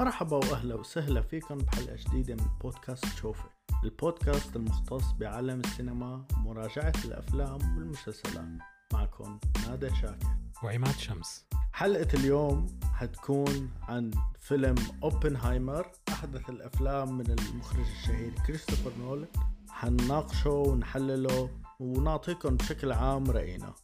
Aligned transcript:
مرحبا 0.00 0.36
وأهلا 0.36 0.74
وسهلا 0.74 1.22
فيكم 1.22 1.58
بحلقة 1.58 1.96
جديدة 1.96 2.34
من 2.34 2.50
بودكاست 2.60 3.04
شوفه 3.04 3.44
البودكاست 3.84 4.56
المختص 4.56 5.12
بعالم 5.12 5.60
السينما 5.60 6.24
ومراجعه 6.36 6.92
الأفلام 7.04 7.78
والمسلسلات. 7.78 8.48
معكم 8.92 9.40
نادر 9.66 9.94
شاكر. 9.94 10.36
وعماد 10.62 10.94
شمس. 10.94 11.46
حلقة 11.72 12.08
اليوم 12.14 12.66
حتكون 12.94 13.70
عن 13.82 14.10
فيلم 14.38 14.74
أوبنهايمر. 15.02 15.92
أحدث 16.08 16.50
الأفلام 16.50 17.18
من 17.18 17.30
المخرج 17.30 17.86
الشهير 17.98 18.32
كريستوفر 18.46 18.92
نولان. 18.98 19.28
حنناقشه 19.68 20.50
ونحلله 20.50 21.50
ونعطيكم 21.80 22.56
بشكل 22.56 22.92
عام 22.92 23.30
رأينا. 23.30 23.74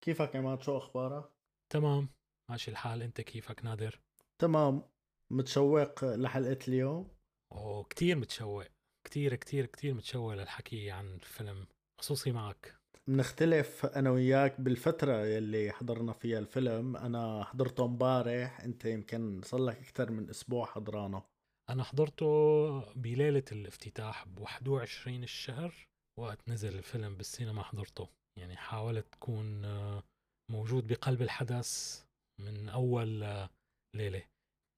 كيفك 0.00 0.36
عماد؟ 0.36 0.62
شو 0.62 0.78
أخبارك؟ 0.78 1.24
تمام. 1.70 2.15
ماشي 2.50 2.70
الحال 2.70 3.02
انت 3.02 3.20
كيفك؟ 3.20 3.64
نادر. 3.64 4.00
تمام. 4.38 4.82
متشوق 5.32 6.04
لحلقة 6.04 6.58
اليوم؟ 6.68 7.08
وكتير 7.54 8.16
متشوق. 8.16 8.64
كتير 9.06 9.34
كتير 9.34 9.66
كتير 9.66 9.94
متشوق 9.94 10.34
للحكي 10.34 10.90
عن 10.90 11.14
الفيلم 11.14 11.66
خصوصي 12.00 12.32
معك. 12.32 12.74
بنختلف 13.08 13.86
أنا 13.86 14.10
وياك 14.10 14.60
بالفترة 14.60 15.26
يلي 15.26 15.72
حضرنا 15.72 16.12
فيها 16.12 16.38
الفيلم. 16.38 16.96
أنا 16.96 17.44
حضرته 17.44 17.84
امبارح 17.84 18.60
أنت 18.60 18.84
يمكن 18.84 19.40
صار 19.44 19.60
لك 19.60 19.76
أكثر 19.78 20.10
من 20.10 20.30
أسبوع 20.30 20.66
حضرانه. 20.66 21.22
أنا 21.70 21.84
حضرته 21.84 22.80
بليلة 22.94 23.44
الافتتاح 23.52 24.28
ب 24.28 24.40
21 24.40 25.22
الشهر 25.22 25.74
وقت 26.18 26.48
نزل 26.48 26.78
الفيلم 26.78 27.16
بالسينما 27.16 27.62
حضرته. 27.62 28.08
يعني 28.38 28.56
حاولت 28.56 29.12
تكون 29.12 29.64
آه، 29.64 30.02
موجود 30.50 30.86
بقلب 30.86 31.22
الحدث 31.22 32.02
من 32.40 32.68
أول 32.68 33.22
آه، 33.22 33.50
ليله 33.96 34.22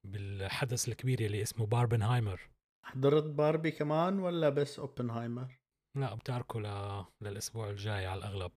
بالحدث 0.07 0.89
الكبير 0.89 1.21
اللي 1.21 1.43
اسمه 1.43 1.67
باربنهايمر. 1.67 2.51
حضرت 2.85 3.25
باربي 3.25 3.71
كمان 3.71 4.19
ولا 4.19 4.49
بس 4.49 4.79
أوبنهايمر؟ 4.79 5.59
لا 5.97 6.15
بتاركه 6.15 6.61
ل... 6.61 7.05
للأسبوع 7.21 7.71
الجاي 7.71 8.07
على 8.07 8.19
الأغلب. 8.19 8.53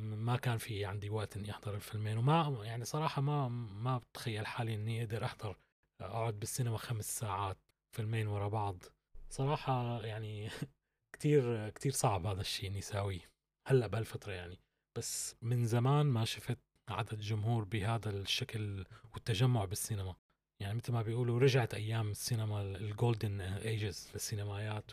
ما 0.00 0.36
كان 0.36 0.58
في 0.58 0.84
عندي 0.84 1.10
وقت 1.10 1.36
إني 1.36 1.50
أحضر 1.50 1.74
الفيلمين 1.74 2.18
وما 2.18 2.60
يعني 2.64 2.84
صراحة 2.84 3.22
ما 3.22 3.48
ما 3.48 3.98
بتخيل 3.98 4.46
حالي 4.46 4.74
إني 4.74 5.02
أقدر 5.02 5.24
أحضر 5.24 5.56
أقعد 6.00 6.38
بالسينما 6.38 6.76
خمس 6.76 7.18
ساعات 7.18 7.58
فيلمين 7.96 8.26
ورا 8.26 8.48
بعض. 8.48 8.84
صراحة 9.30 10.02
يعني 10.04 10.50
كتير 11.14 11.68
كتير 11.68 11.92
صعب 11.92 12.26
هذا 12.26 12.40
الشيء 12.40 12.70
إني 12.70 12.78
أساويه 12.78 13.30
هلأ 13.68 13.86
بهالفترة 13.86 14.32
يعني. 14.32 14.58
بس 14.98 15.36
من 15.42 15.64
زمان 15.64 16.06
ما 16.06 16.24
شفت 16.24 16.58
عدد 16.90 17.20
جمهور 17.20 17.64
بهذا 17.64 18.10
الشكل 18.10 18.84
والتجمع 19.14 19.64
بالسينما. 19.64 20.14
يعني 20.62 20.74
مثل 20.74 20.92
ما 20.92 21.02
بيقولوا 21.02 21.38
رجعت 21.38 21.74
أيام 21.74 22.10
السينما 22.10 22.62
ال 22.62 22.73
golden 22.73 23.40
ages 23.40 24.10
للسينمايات 24.14 24.92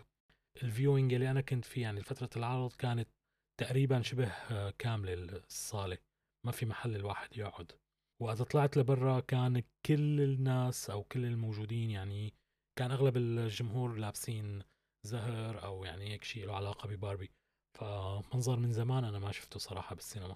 ال 0.63 0.70
viewing 0.70 1.13
اللي 1.13 1.31
أنا 1.31 1.41
كنت 1.41 1.65
فيه 1.65 1.81
يعني 1.81 2.01
فترة 2.01 2.29
العرض 2.37 2.73
كانت 2.73 3.07
تقريبا 3.59 4.01
شبه 4.01 4.31
كاملة 4.69 5.13
الصالة. 5.13 5.97
ما 6.45 6.51
في 6.51 6.65
محل 6.65 6.95
الواحد 6.95 7.37
يقعد. 7.37 7.71
وقت 8.21 8.41
طلعت 8.41 8.77
لبرا 8.77 9.19
كان 9.19 9.63
كل 9.85 10.21
الناس 10.21 10.89
أو 10.89 11.03
كل 11.03 11.25
الموجودين 11.25 11.91
يعني 11.91 12.33
كان 12.79 12.91
أغلب 12.91 13.17
الجمهور 13.17 13.95
لابسين 13.95 14.63
زهر 15.05 15.63
أو 15.63 15.85
يعني 15.85 16.09
هيك 16.09 16.23
شيء 16.23 16.45
له 16.45 16.55
علاقة 16.55 16.89
بباربي. 16.89 17.31
فمنظر 17.79 18.59
من 18.59 18.73
زمان 18.73 19.03
أنا 19.03 19.19
ما 19.19 19.31
شفته 19.31 19.59
صراحة 19.59 19.95
بالسينما. 19.95 20.35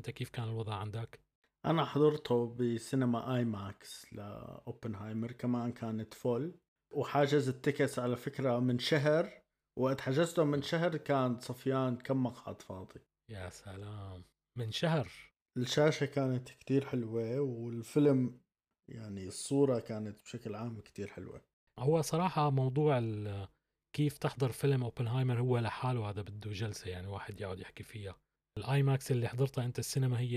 أنت 0.00 0.10
كيف 0.10 0.30
كان 0.30 0.48
الوضع 0.48 0.74
عندك؟ 0.74 1.20
أنا 1.66 1.84
حضرته 1.84 2.56
بسينما 2.56 3.36
IMAX 3.36 4.14
لأوبنهايمر 4.14 5.32
كمان 5.32 5.72
كانت 5.72 6.14
full 6.14 6.58
وحاجز 6.92 7.48
ال 7.48 7.54
tickets 7.54 7.98
على 7.98 8.16
فكرة 8.16 8.58
من 8.58 8.78
شهر 8.78 9.42
وقت 9.78 10.00
حجزته 10.00 10.44
من 10.44 10.62
شهر 10.62 10.96
كان 10.96 11.40
صفيان 11.40 11.96
كم 11.96 12.22
مقعد 12.22 12.62
فاضي. 12.62 13.00
يا 13.30 13.50
سلام. 13.50 14.24
من 14.58 14.70
شهر؟ 14.70 15.08
الشاشة 15.56 16.06
كانت 16.06 16.48
كتير 16.48 16.84
حلوة 16.86 17.40
والفيلم 17.40 18.40
يعني 18.88 19.26
الصورة 19.26 19.78
كانت 19.78 20.22
بشكل 20.22 20.54
عام 20.54 20.80
كتير 20.80 21.06
حلوة. 21.08 21.44
هو 21.78 22.02
صراحة 22.02 22.50
موضوع 22.50 22.98
ال- 22.98 23.48
كيف 23.96 24.18
تحضر 24.18 24.52
فيلم 24.52 24.82
أوبنهايمر 24.84 25.40
هو 25.40 25.58
لحاله 25.58 26.10
هذا 26.10 26.22
بده 26.22 26.50
جلسة 26.50 26.90
يعني 26.90 27.06
واحد 27.06 27.40
يقعد 27.40 27.60
يحكي 27.60 27.82
فيها. 27.82 28.20
ال 28.58 28.82
IMAX 28.82 29.10
اللي 29.10 29.28
حضرتها 29.28 29.64
أنت 29.64 29.78
السينما 29.78 30.20
هي 30.20 30.36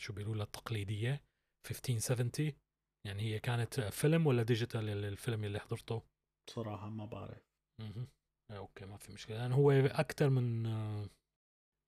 شو 0.00 0.12
بيقولوا 0.12 0.36
لها 0.36 0.44
التقليدية 0.44 1.22
1570 1.70 2.52
يعني 3.06 3.22
هي 3.22 3.38
كانت 3.38 3.80
فيلم 3.80 4.26
ولا 4.26 4.42
digital 4.42 4.88
الفيلم 5.04 5.44
اللي 5.44 5.58
حضرته؟ 5.60 6.02
بصراحة 6.48 6.88
ما 6.88 7.04
بعرف. 7.04 7.38
مهم. 7.80 8.08
okay 8.50 8.86
ما 8.86 8.96
في 8.96 9.12
مشكلة. 9.12 9.36
لأن 9.36 9.52
هو 9.52 9.70
أكثر 9.72 10.30
من 10.30 10.66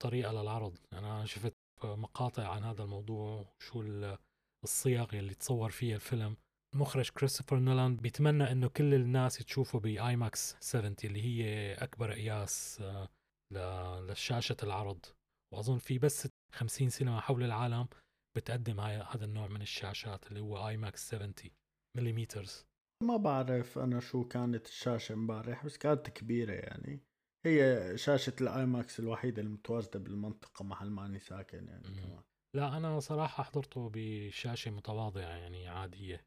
طريقة 0.02 0.32
للعرض. 0.32 0.78
أنا 0.92 1.24
شفت 1.26 1.52
مقاطع 1.84 2.48
عن 2.48 2.64
هذا 2.64 2.82
الموضوع 2.82 3.52
شو 3.62 3.80
ال- 3.82 4.18
الصيغ 4.64 5.16
اللي 5.18 5.34
تصور 5.34 5.70
فيها 5.70 5.94
الفيلم. 5.94 6.36
المخرج 6.74 7.10
كريستوفر 7.10 7.58
نولان 7.58 7.96
بيتمنى 7.96 8.52
إنه 8.52 8.68
كل 8.68 8.94
الناس 8.94 9.36
تشوفه 9.38 9.80
ب 9.80 10.16
IMAX 10.16 10.56
70 10.60 10.96
اللي 11.04 11.22
هي 11.22 11.74
أكبر 11.74 12.12
قياس 12.12 12.82
ل- 13.52 14.06
لشاشة 14.06 14.56
العرض. 14.62 15.06
وأظن 15.54 15.78
في 15.78 15.98
بس 15.98 16.28
50 16.54 16.90
سينما 16.90 17.20
حول 17.20 17.42
العالم 17.44 17.88
بتقدم 18.36 18.80
هاي 18.80 18.96
هذا 18.96 19.24
النوع 19.24 19.46
من 19.48 19.62
الشاشات 19.62 20.26
اللي 20.26 20.40
هو 20.40 20.68
IMAX 20.68 21.08
70 21.08 21.34
millimeters 21.96 22.64
ما 23.04 23.16
بعرف 23.16 23.78
أنا 23.78 24.00
شو 24.00 24.24
كانت 24.24 24.66
الشاشة 24.66 25.12
امبارح 25.12 25.64
بس 25.64 25.78
كانت 25.78 26.10
كبيرة 26.10 26.52
يعني. 26.52 27.00
هي 27.46 27.92
شاشة 27.98 28.32
ال 28.40 28.66
IMAX 28.66 29.00
الوحيدة 29.00 29.42
المتواجدة 29.42 29.98
بالمنطقة 29.98 30.64
محل 30.64 30.90
ما 30.90 31.06
أني 31.06 31.18
ساكن 31.18 31.68
يعني. 31.68 31.82
كمان 32.00 32.22
لا 32.56 32.76
أنا 32.76 33.00
صراحة 33.00 33.42
حضرته 33.44 33.90
بشاشة 33.94 34.70
متواضعة 34.70 35.22
يعني 35.36 35.68
عادية. 35.68 36.24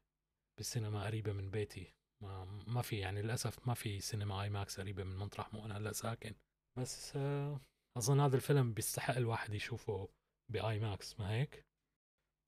بالسينما 0.58 1.04
قريبة 1.06 1.32
من 1.32 1.50
بيتي. 1.50 1.92
ما 2.22 2.44
ما 2.66 2.82
في 2.82 2.98
يعني 2.98 3.22
للأسف 3.22 3.68
ما 3.68 3.74
في 3.74 4.00
سينما 4.00 4.42
IMAX 4.42 4.80
قريبة 4.80 5.04
من 5.04 5.16
مطرح 5.16 5.54
مو 5.54 5.64
أنا 5.64 5.76
هلا 5.76 5.92
ساكن. 5.92 6.34
بس 6.78 7.16
آه، 7.16 7.60
أظن 7.98 8.20
هذا 8.20 8.36
الفيلم 8.36 8.72
بيستحق 8.72 9.16
الواحد 9.16 9.54
يشوفه 9.54 10.08
ب 10.52 10.80
IMAX 10.80 11.20
ما 11.20 11.30
هيك؟ 11.30 11.64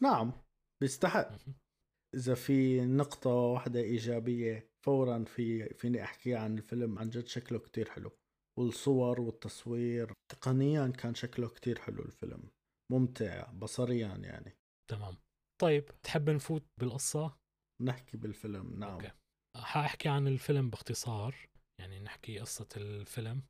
نعم 0.02 0.32
بيستحق. 0.82 1.28
إذا 2.14 2.34
في 2.34 2.80
نقطة 2.80 3.30
واحدة 3.30 3.80
إيجابية 3.80 4.70
فورا 4.86 5.24
في 5.24 5.68
فيني 5.74 6.02
أحكي 6.02 6.34
عن 6.34 6.58
الفيلم 6.58 6.98
عن 6.98 7.10
جد 7.10 7.26
شكله 7.26 7.58
كتير 7.58 7.90
حلو. 7.90 8.10
والصور 8.58 9.20
والتصوير 9.20 10.12
تقنيا 10.32 10.88
كان 10.88 11.14
شكله 11.14 11.48
كتير 11.48 11.78
حلو 11.78 12.02
الفيلم. 12.02 12.50
ممتع 12.92 13.50
بصريا 13.50 14.08
يعني. 14.08 14.56
تمام. 14.90 15.16
طيب 15.62 15.90
تحب 16.02 16.30
نفوت 16.30 16.64
بالقصة؟ 16.80 17.36
نحكي 17.82 18.16
بالفيلم 18.16 18.78
نعم. 18.78 18.92
أوكي. 18.92 19.10
حأحكي 19.56 20.08
عن 20.08 20.28
الفيلم 20.28 20.70
باختصار 20.70 21.34
يعني 21.80 22.00
نحكي 22.00 22.38
قصة 22.38 22.68
الفيلم. 22.76 23.42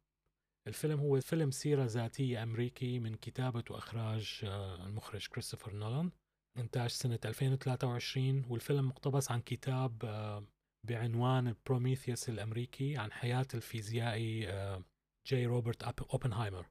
الفيلم 0.67 1.01
هو 1.01 1.21
فيلم 1.21 1.51
سيرة 1.51 1.85
ذاتية 1.85 2.43
أمريكي 2.43 2.99
من 2.99 3.15
كتابة 3.15 3.65
وإخراج 3.71 4.41
آه، 4.45 4.87
المخرج 4.87 5.27
كريستوفر 5.29 5.73
نولان. 5.75 6.11
إنتاج 6.59 6.91
سنة 6.91 7.19
2023 7.25 8.45
والفيلم 8.49 8.89
مقتبس 8.89 9.31
عن 9.31 9.41
كتاب 9.41 10.05
آه، 10.05 10.45
بعنوان 10.89 11.55
بروميثيوس 11.67 12.29
الأمريكي 12.29 12.97
عن 12.97 13.13
حياة 13.13 13.47
الفيزيائي 13.55 14.49
آه، 14.49 14.83
جي 15.27 15.47
روبرت 15.47 15.85
أوب- 15.85 16.11
أوبنهايمر 16.13 16.67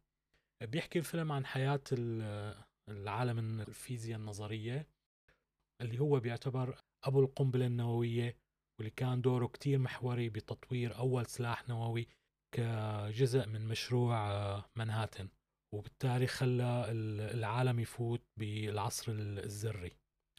بيحكي 0.61 0.99
الفيلم 0.99 1.31
عن 1.31 1.45
حياة 1.45 1.81
ال- 1.91 2.55
العالم 2.89 3.61
الفيزياء 3.61 4.19
النظرية 4.19 4.87
اللي 5.81 5.99
هو 5.99 6.19
بيعتبر 6.19 6.77
أبو 7.03 7.19
القنبلة 7.19 7.65
النووية 7.65 8.37
واللي 8.79 8.91
كان 8.95 9.21
دوره 9.21 9.47
كتير 9.47 9.79
محوري 9.79 10.29
بتطوير 10.29 10.97
أول 10.97 11.25
سلاح 11.25 11.69
نووي 11.69 12.07
كجزء 12.55 13.47
من 13.47 13.67
مشروع 13.67 14.31
آه، 14.31 14.65
منهاتن. 14.75 15.29
وبالتالي 15.75 16.27
خلى 16.27 16.85
ال- 16.91 17.37
العالم 17.37 17.79
يفوت 17.79 18.21
بالعصر 18.39 19.11
ال- 19.11 19.39
الذري 19.39 19.91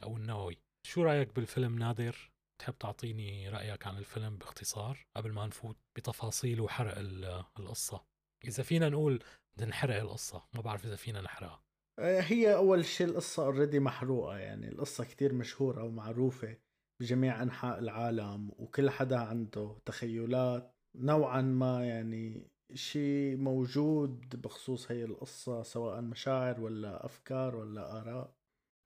أو 0.03 0.17
النووي. 0.17 0.59
شو 0.87 1.03
رأيك 1.03 1.35
بالفيلم 1.35 1.79
نادر؟ 1.79 2.31
تحب 2.61 2.79
تعطيني 2.79 3.49
رأيك 3.49 3.87
عن 3.87 3.99
الفيلم 3.99 4.37
باختصار 4.37 5.07
قبل 5.17 5.33
ما 5.33 5.47
نفوت 5.47 5.77
بتفاصيل 5.99 6.61
وحرق 6.61 6.99
ال- 6.99 7.45
القصة؟ 7.59 8.05
إذا 8.45 8.63
فينا 8.63 8.89
نقول 8.89 9.23
بدنا 9.57 9.71
نحرق 9.71 9.97
القصة 9.97 10.47
ما 10.55 10.61
بعرف 10.61 10.85
إذا 10.85 10.97
فينا 10.97 11.21
نحرقها. 11.21 11.63
آه، 11.99 12.21
هي 12.21 12.55
أول 12.55 12.85
شيء 12.85 13.07
القصة 13.07 13.45
اوريدي 13.47 13.81
محروقة 13.81 14.39
يعني 14.39 14.69
القصة 14.69 15.05
كتير 15.05 15.33
مشهورة 15.35 15.83
ومعروفة 15.85 16.57
بجميع 17.03 17.43
أنحاء 17.43 17.79
العالم 17.79 18.51
وكل 18.59 18.91
حدا 18.91 19.19
عنده 19.19 19.79
تخيلات 19.87 20.76
نوعا 20.97 21.41
ما 21.43 21.87
يعني 21.87 22.51
شيء 22.75 23.37
موجود 23.37 24.43
بخصوص 24.43 24.91
هي 24.91 25.05
القصة 25.05 25.63
سواء 25.63 26.01
مشاعر 26.01 26.61
ولا 26.61 27.05
أفكار 27.07 27.57
ولا 27.57 28.01
آراء. 28.01 28.37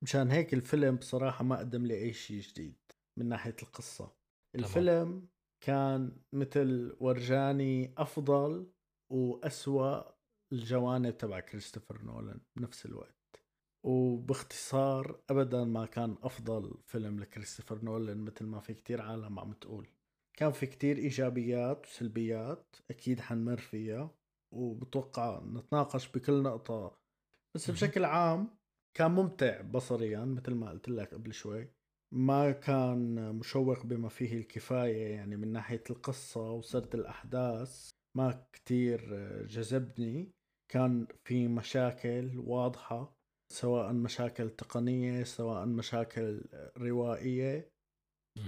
مشان 0.03 0.31
هيك 0.31 0.55
الفيلم 0.55 0.97
بصراحة 0.97 1.45
ما 1.45 1.59
قدم 1.59 1.87
لي 1.87 1.95
أي 2.03 2.13
شيء 2.13 2.41
جديد 2.41 2.77
من 3.19 3.29
ناحية 3.29 3.57
القصة. 3.63 4.13
الفيلم 4.55 5.29
كان 5.61 6.17
مثل 6.33 6.97
ورجاني 7.01 7.95
أفضل 7.99 8.71
وأسوأ 9.13 10.03
الجوانب 10.53 11.17
تبع 11.19 11.41
كريستوفر 11.41 12.03
نولان 12.03 12.41
بنفس 12.57 12.87
الوقت. 12.87 13.43
وباختصار 13.87 15.21
ابدا 15.31 15.65
ما 15.65 15.87
كان 15.87 16.17
أفضل 16.23 16.75
فيلم 16.87 17.21
لكريستوفر 17.21 17.85
نولان 17.85 18.19
مثل 18.19 18.45
ما 18.45 18.61
في 18.61 18.75
كتير 18.75 19.03
عالم 19.03 19.39
عم 19.39 19.53
تقول. 19.53 19.89
كان 20.41 20.53
في 20.53 20.67
كتير 20.67 20.97
إيجابيات 20.97 21.87
وسلبيات 21.87 22.77
أكيد 22.91 23.21
حنمر 23.21 23.57
فيها 23.57 24.15
وبتوقع 24.55 25.43
نتناقش 25.45 26.09
بكل 26.13 26.43
نقطة. 26.43 26.99
بس 27.57 27.71
بشكل 27.71 28.05
عام 28.05 28.59
كان 28.97 29.11
ممتع 29.11 29.61
بصريا 29.61 30.25
مثل 30.25 30.55
ما 30.55 30.71
قلت 30.71 30.89
لك 30.89 31.15
قبل 31.15 31.35
شوي. 31.35 31.69
ما 32.15 32.51
كان 32.51 33.35
مشوق 33.35 33.87
بما 33.87 34.09
فيه 34.09 34.39
الكفاية 34.39 35.15
يعني 35.15 35.37
من 35.37 35.53
ناحية 35.53 35.83
القصة 35.91 36.53
وسرد 36.53 36.95
الأحداث. 36.95 37.91
ما 38.17 38.47
كتير 38.53 39.01
جذبني. 39.47 40.33
كان 40.73 41.07
في 41.25 41.49
مشاكل 41.49 42.39
واضحة 42.39 43.17
سواء 43.53 43.93
مشاكل 43.93 44.51
تقنية 44.51 45.25
سواء 45.25 45.67
مشاكل 45.67 46.45
روائية. 46.77 47.71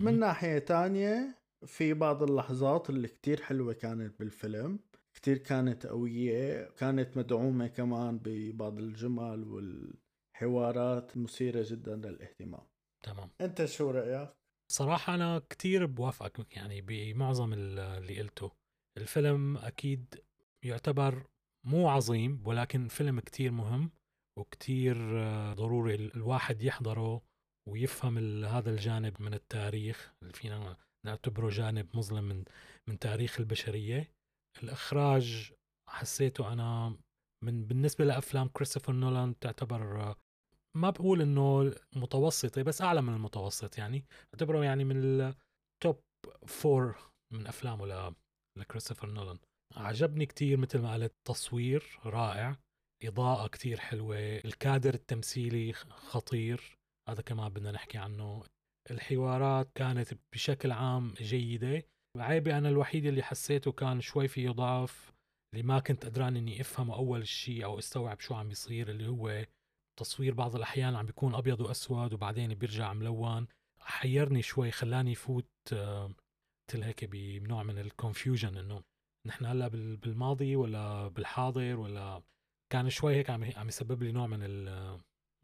من 0.01 0.19
ناحية 0.19 0.59
تانية 0.59 1.42
في 1.67 1.95
بعض 1.95 2.23
اللحظات 2.23 2.91
اللي 2.91 3.09
كتير 3.09 3.43
حلوة 3.43 3.73
كانت 3.73 4.19
بالفيلم 4.19 4.79
كتير 5.15 5.39
كانت 5.39 5.87
قوية 5.87 6.71
كانت 6.71 7.17
مدعومة 7.17 7.67
كمان 7.67 8.19
ببعض 8.19 8.79
الجمل 8.79 9.45
والحوارات 9.45 11.17
مثيرة 11.17 11.67
جدا 11.69 11.97
للاهتمام. 11.97 12.67
تمام. 13.05 13.31
أنت 13.41 13.65
شو 13.65 13.91
رأيك؟ 13.91 14.31
صراحة 14.73 15.15
أنا 15.15 15.39
كتير 15.51 15.87
بوافقك 15.87 16.57
يعني 16.57 16.81
بمعظم 16.81 17.53
اللي 17.53 18.21
قلته. 18.21 18.51
الفيلم 18.99 19.57
أكيد 19.57 20.25
يعتبر 20.65 21.27
مو 21.67 21.89
عظيم 21.89 22.43
ولكن 22.47 22.89
فيلم 22.89 23.21
كتير 23.21 23.53
مهم 23.53 23.91
وكتير 24.39 24.97
ضروري 25.53 25.95
الواحد 25.95 26.63
يحضره 26.63 27.23
ويفهم 27.69 28.45
هذا 28.45 28.71
الجانب 28.71 29.23
من 29.23 29.35
التاريخ 29.35 30.15
اللي 30.23 30.33
فينا 30.33 30.77
نعتبره 31.07 31.49
جانب 31.49 31.97
مظلم 31.97 32.25
من 32.25 32.45
من 32.89 32.99
تاريخ 32.99 33.41
البشرية. 33.41 34.13
الإخراج 34.63 35.53
حسيته 35.91 36.53
أنا 36.53 36.97
من 37.45 37.65
بالنسبة 37.65 38.05
لأفلام 38.05 38.49
كريستوفر 38.49 38.93
نولان 38.93 39.39
تعتبر 39.39 40.15
ما 40.77 40.91
بقول 40.91 41.23
إنه 41.23 41.75
متوسطة 41.97 42.63
بس 42.63 42.83
أعلى 42.83 43.03
من 43.03 43.15
المتوسط 43.15 43.79
يعني. 43.79 44.05
أعتبره 44.35 44.65
يعني 44.65 44.85
من 44.85 45.21
ال 45.21 45.41
top 45.41 46.01
four 46.47 47.11
من 47.33 47.47
أفلامه 47.47 48.15
لكريستوفر 48.59 49.11
نولان. 49.11 49.39
عجبني 49.77 50.27
كتير 50.27 50.57
مثل 50.57 50.79
ما 50.79 50.95
قلت 50.95 51.15
تصوير 51.29 51.99
رائع 52.05 52.57
إضاءة 53.05 53.47
كتير 53.49 53.81
حلوة 53.81 54.17
الكادر 54.19 54.95
التمثيلي 54.95 55.73
خطير. 55.73 56.79
هذا 57.09 57.23
كمان 57.23 57.49
بدنا 57.49 57.73
نحكي 57.73 57.99
عنه. 57.99 58.45
الحوارات 58.91 59.73
كانت 59.75 60.15
بشكل 60.33 60.73
عام 60.73 61.15
جيدة. 61.15 61.83
عيبه 62.17 62.59
أنا 62.59 62.69
الوحيد 62.69 63.07
اللي 63.07 63.23
حسيته 63.23 63.73
كان 63.73 64.01
شوي 64.01 64.29
فيه 64.29 64.51
ضعف 64.51 65.13
اللي 65.55 65.67
ما 65.67 65.81
كنت 65.81 66.07
قدران 66.07 66.37
إني 66.37 66.61
أفهمه 66.61 66.95
أول 66.95 67.27
شيء 67.27 67.65
أو 67.65 67.79
أستوعب 67.79 68.21
شو 68.21 68.35
عم 68.35 68.51
يصير 68.51 68.91
اللي 68.91 69.09
هو 69.09 69.47
تصوير 69.99 70.35
بعض 70.35 70.57
الأحيان 70.57 70.97
عم 70.97 71.07
بيكون 71.07 71.35
أبيض 71.35 71.61
وأسود 71.61 72.13
وبعدين 72.13 72.55
بيرجع 72.55 72.93
ملون. 72.93 73.47
حيرني 73.81 74.43
شوي 74.43 74.71
خلاني 74.71 75.15
فوت 75.15 75.49
مثل 75.73 76.83
هيك 76.83 77.05
بنوع 77.05 77.63
من 77.63 77.79
ال 77.79 77.87
confusion 77.87 78.57
إنه 78.57 78.83
نحن 79.27 79.45
هلأ 79.45 79.69
بالماضي 79.69 80.57
ولا 80.57 81.09
بالحاضر 81.09 81.81
ولا 81.81 82.23
كان 82.73 82.91
شوي 82.91 83.15
هيك 83.15 83.31
عم 83.31 83.45
عم 83.57 83.69
يسبب 83.69 84.03
لي 84.03 84.13
نوع 84.13 84.27
من 84.27 84.41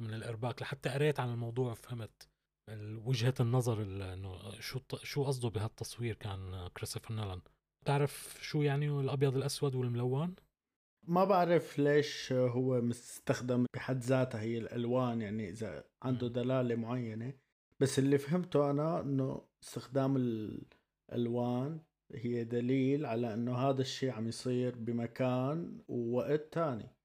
من 0.00 0.14
الإرباك. 0.14 0.62
لحتى 0.62 0.88
قريت 0.88 1.20
عن 1.20 1.32
الموضوع 1.32 1.74
فهمت 1.74 2.28
وجهة 3.04 3.34
النظر 3.40 3.82
إنه 3.82 4.60
شو 4.60 4.80
شو 5.02 5.24
قصده 5.24 5.48
بهالتصوير 5.48 6.14
كان 6.14 6.68
كريستوفر 6.76 7.14
نولان؟ 7.14 7.40
بتعرف 7.82 8.38
شو 8.42 8.62
يعني 8.62 8.88
الأبيض 8.88 9.36
الأسود 9.36 9.74
والملون؟ 9.74 10.34
ما 11.02 11.24
بعرف 11.24 11.78
ليش 11.78 12.32
هو 12.32 12.80
مستخدم 12.80 13.66
بحد 13.74 13.98
ذاتها 13.98 14.40
هي 14.40 14.58
الألوان 14.58 15.22
يعني 15.22 15.48
إذا 15.48 15.84
عنده 16.02 16.28
دلالة 16.28 16.74
معينة. 16.74 17.32
بس 17.80 17.98
اللي 17.98 18.18
فهمته 18.18 18.70
أنا 18.70 19.00
إنه 19.00 19.42
استخدام 19.62 20.16
الألوان 20.16 21.80
هي 22.14 22.44
دليل 22.44 23.06
على 23.06 23.34
إنه 23.34 23.56
هذا 23.56 23.80
الشيء 23.80 24.10
عم 24.10 24.28
يصير 24.28 24.76
بمكان 24.76 25.78
ووقت 25.88 26.52
تاني. 26.52 26.97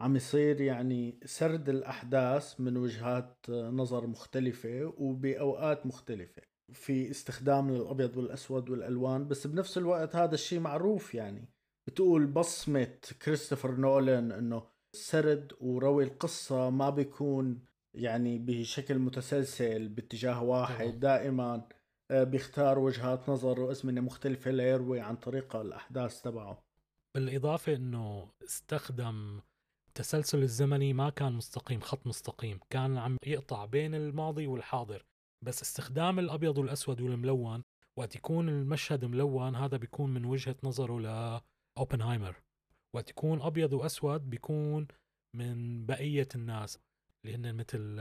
عم 0.00 0.16
يصير 0.16 0.60
يعني 0.60 1.20
سرد 1.24 1.68
الأحداث 1.68 2.60
من 2.60 2.76
وجهات 2.76 3.50
نظر 3.50 4.06
مختلفة 4.06 4.94
وبأوقات 4.98 5.86
مختلفة 5.86 6.42
في 6.72 7.10
استخدام 7.10 7.68
الأبيض 7.70 8.16
والأسود 8.16 8.70
والألوان 8.70 9.28
بس 9.28 9.46
بنفس 9.46 9.78
الوقت 9.78 10.16
هذا 10.16 10.34
الشيء 10.34 10.60
معروف 10.60 11.14
يعني. 11.14 11.48
بتقول 11.86 12.26
بصمة 12.26 12.98
كريستوفر 13.22 13.76
نولان 13.76 14.32
أنه 14.32 14.62
سرد 14.92 15.52
وروي 15.60 16.04
القصة 16.04 16.70
ما 16.70 16.90
بيكون 16.90 17.60
يعني 17.94 18.38
بشكل 18.38 18.98
متسلسل 18.98 19.88
باتجاه 19.88 20.42
واحد 20.42 21.00
دائما 21.00 21.68
آه، 22.10 22.24
بيختار 22.24 22.78
وجهات 22.78 23.28
نظر 23.28 23.60
وأزمنة 23.60 24.00
مختلفة 24.00 24.50
ليروي 24.50 25.00
عن 25.00 25.16
طريق 25.16 25.56
الأحداث 25.56 26.22
تبعه. 26.22 26.62
بالإضافة 27.14 27.74
أنه 27.74 28.28
استخدم 28.44 29.40
التسلسل 29.88 30.42
الزمني 30.42 30.92
ما 30.92 31.10
كان 31.10 31.32
مستقيم 31.32 31.80
خط 31.80 32.06
مستقيم 32.06 32.60
كان 32.70 32.98
عم 32.98 33.16
يقطع 33.26 33.64
بين 33.64 33.94
الماضي 33.94 34.46
والحاضر. 34.46 35.04
بس 35.44 35.62
استخدام 35.62 36.18
الأبيض 36.18 36.58
والأسود 36.58 37.00
والملون 37.00 37.62
وقت 37.96 38.16
يكون 38.16 38.48
المشهد 38.48 39.04
ملون 39.04 39.54
هذا 39.56 39.76
بيكون 39.76 40.14
من 40.14 40.24
وجهة 40.24 40.56
نظره 40.64 41.00
لأوبنهايمر 41.00 42.36
وقت 42.94 43.10
يكون 43.10 43.40
أبيض 43.42 43.72
وأسود 43.72 44.30
بيكون 44.30 44.86
من 45.36 45.86
بقية 45.86 46.28
الناس 46.34 46.78
اللي 47.24 47.36
هن 47.36 47.54
مثل 47.54 48.00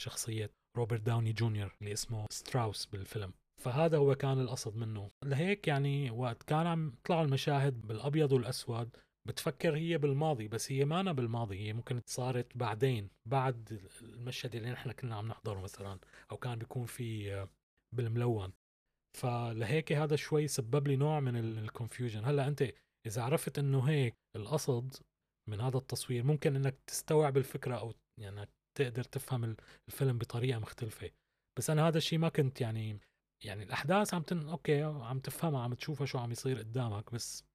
شخصية 0.00 0.50
روبرت 0.76 1.00
داوني 1.00 1.32
جونيور 1.32 1.76
اللي 1.80 1.92
اسمه 1.92 2.26
ستراوس 2.30 2.86
بالفيلم. 2.86 3.32
فهذا 3.62 3.98
هو 3.98 4.14
كان 4.14 4.40
القصد 4.40 4.76
منه. 4.76 5.10
لهيك 5.24 5.68
يعني 5.68 6.10
وقت 6.10 6.42
كان 6.42 6.66
عم 6.66 6.92
يطلعوا 6.98 7.24
المشاهد 7.24 7.86
بالأبيض 7.86 8.32
والأسود 8.32 8.96
بتفكر 9.28 9.76
هي 9.76 9.98
بالماضي 9.98 10.48
بس 10.48 10.72
هي 10.72 10.84
مانا 10.84 11.12
بالماضي 11.12 11.58
هي 11.58 11.72
ممكن 11.72 12.02
صارت 12.06 12.56
بعدين 12.56 13.10
بعد 13.26 13.80
المشهد 14.02 14.54
اللي 14.54 14.70
نحن 14.70 14.92
كنا 14.92 15.16
عم 15.16 15.28
نحضره 15.28 15.60
مثلا 15.60 15.98
أو 16.30 16.36
كان 16.36 16.58
بيكون 16.58 16.86
في 16.86 17.34
آه، 17.34 17.48
بالملون. 17.96 18.52
فلهيك 19.18 19.92
هذا 19.92 20.16
شوي 20.16 20.48
سبب 20.48 20.88
لي 20.88 20.96
نوع 20.96 21.20
من 21.20 21.36
ال 21.36 21.45
confusion 21.45 22.24
هلأ 22.24 22.48
أنت 22.48 22.72
إذا 23.06 23.22
عرفت 23.22 23.58
إنه 23.58 23.80
هيك 23.80 24.14
القصد 24.36 24.94
من 25.48 25.60
هذا 25.60 25.78
التصوير 25.78 26.24
ممكن 26.24 26.56
إنك 26.56 26.78
تستوعب 26.86 27.36
الفكرة 27.36 27.76
أو 27.76 27.94
يعني 28.20 28.48
تقدر 28.78 29.04
تفهم 29.04 29.56
الفيلم 29.88 30.18
بطريقة 30.18 30.58
مختلفة. 30.58 31.10
بس 31.58 31.70
أنا 31.70 31.88
هذا 31.88 31.98
الشيء 31.98 32.18
ما 32.18 32.28
كنت 32.28 32.60
يعني 32.60 33.00
يعني 33.44 33.62
الأحداث 33.62 34.14
عم 34.14 34.22
تن... 34.22 34.48
okay 34.48 34.82
عم 34.82 35.18
تفهمها 35.20 35.62
عم 35.62 35.74
تشوفها 35.74 36.06
شو 36.06 36.18
عم 36.18 36.32
يصير 36.32 36.58
قدامك 36.58 37.12
بس 37.12 37.47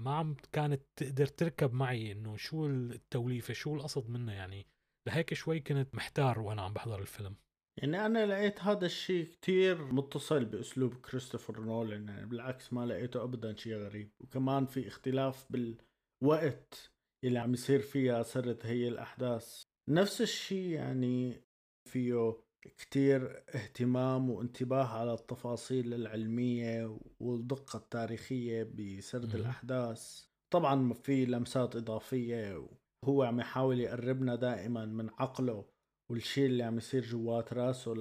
ما 0.00 0.14
عم 0.14 0.36
كانت 0.52 0.82
تقدر 0.96 1.26
تركب 1.26 1.72
معي 1.72 2.12
إنه 2.12 2.36
شو 2.36 2.66
التوليفة 2.66 3.54
شو 3.54 3.74
القصد 3.74 4.10
منه 4.10 4.32
يعني؟ 4.32 4.66
لهيك 5.08 5.34
شوي 5.34 5.60
كنت 5.60 5.94
محتار 5.94 6.40
وأنا 6.40 6.62
عم 6.62 6.72
بحضر 6.72 7.00
الفيلم. 7.00 7.36
يعني 7.76 8.06
أنا 8.06 8.26
لقيت 8.26 8.60
هذا 8.60 8.86
الشيء 8.86 9.24
كتير 9.24 9.92
متصل 9.92 10.44
بأسلوب 10.44 10.94
كريستوفر 10.94 11.60
نولان 11.60 12.08
يعني 12.08 12.26
بالعكس 12.26 12.72
ما 12.72 12.86
لقيته 12.86 13.22
ابدا 13.22 13.56
شيء 13.56 13.74
غريب. 13.74 14.10
وكمان 14.20 14.66
في 14.66 14.88
اختلاف 14.88 15.46
بالوقت 15.52 16.92
اللي 17.24 17.38
عم 17.38 17.52
يصير 17.52 17.80
فيها 17.80 18.22
سرد 18.22 18.60
هي 18.62 18.88
الأحداث. 18.88 19.62
نفس 19.88 20.20
الشيء 20.20 20.68
يعني 20.68 21.42
فيه 21.88 22.36
كتير 22.62 23.42
اهتمام 23.54 24.30
وانتباه 24.30 24.84
على 24.84 25.14
التفاصيل 25.14 25.94
العلمية 25.94 26.98
والدقة 27.20 27.76
التاريخية 27.76 28.62
بسرد 28.62 29.34
الأحداث. 29.34 30.24
طبعا 30.50 30.92
في 30.92 31.26
لمسات 31.26 31.76
إضافية 31.76 32.68
وهو 33.04 33.22
عم 33.22 33.40
يحاول 33.40 33.80
يقربنا 33.80 34.34
دائما 34.34 34.86
من 34.86 35.10
عقله 35.10 35.64
والشيء 36.10 36.46
اللي 36.46 36.62
عم 36.62 36.76
يصير 36.78 37.04
جوات 37.04 37.52
راسه 37.52 37.94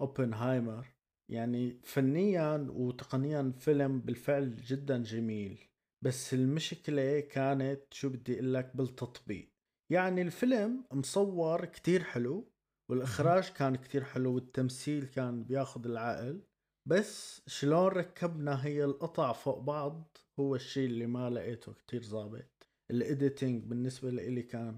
لأوبنهايمر 0.00 0.86
يعني 1.32 1.80
فنيا 1.84 2.66
وتقنيا 2.70 3.52
فيلم 3.58 4.00
بالفعل 4.00 4.56
جدا 4.56 5.02
جميل. 5.02 5.60
بس 6.04 6.34
المشكلة 6.34 7.20
كانت 7.20 7.94
شو 7.94 8.08
بدي 8.08 8.34
أقول 8.34 8.54
لك 8.54 8.76
بالتطبيق. 8.76 9.52
يعني 9.92 10.22
الفيلم 10.22 10.84
مصور 10.92 11.64
كتير 11.64 12.02
حلو 12.02 12.51
والإخراج 12.90 13.48
كان 13.48 13.76
كتير 13.76 14.04
حلو 14.04 14.34
والتمثيل 14.34 15.04
كان 15.04 15.44
بياخذ 15.44 15.86
العقل 15.86 16.42
بس 16.88 17.42
شلون 17.46 17.88
ركبنا 17.88 18.64
هي 18.66 18.84
القطع 18.84 19.32
فوق 19.32 19.58
بعض 19.58 20.16
هو 20.40 20.54
الشيء 20.54 20.86
اللي 20.86 21.06
ما 21.06 21.30
لقيته 21.30 21.72
كتير 21.72 22.02
ظابط. 22.02 22.68
الايديتنج 22.90 23.64
بالنسبة 23.64 24.10
لي 24.10 24.42
كان 24.42 24.76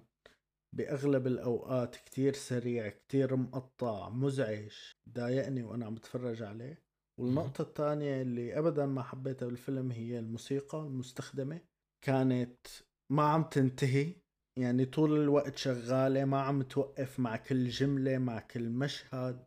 بأغلب 0.77 1.27
الأوقات 1.27 1.97
كتير 1.97 2.33
سريع 2.33 2.89
كتير 2.89 3.37
مقطع 3.37 4.09
مزعج 4.09 4.73
ضايقني 5.09 5.63
وأنا 5.63 5.87
عم 5.87 5.95
بتفرج 5.95 6.43
عليه. 6.43 6.85
والنقطة 7.21 7.63
الثانية 7.63 8.23
اللي 8.23 8.59
أبدا 8.59 8.87
ما 8.87 9.03
حبيتها 9.03 9.47
بالفيلم 9.47 9.91
هي 9.91 10.19
الموسيقى 10.19 10.79
المستخدمة. 10.79 11.61
كانت 12.05 12.67
ما 13.13 13.23
عم 13.23 13.43
تنتهي 13.43 14.24
يعني 14.59 14.85
طول 14.85 15.21
الوقت 15.21 15.57
شغالة 15.57 16.25
ما 16.25 16.41
عم 16.41 16.63
توقف 16.63 17.21
مع 17.21 17.37
كل 17.37 17.69
جملة 17.69 18.19
مع 18.19 18.41
كل 18.41 18.69
مشهد. 18.69 19.45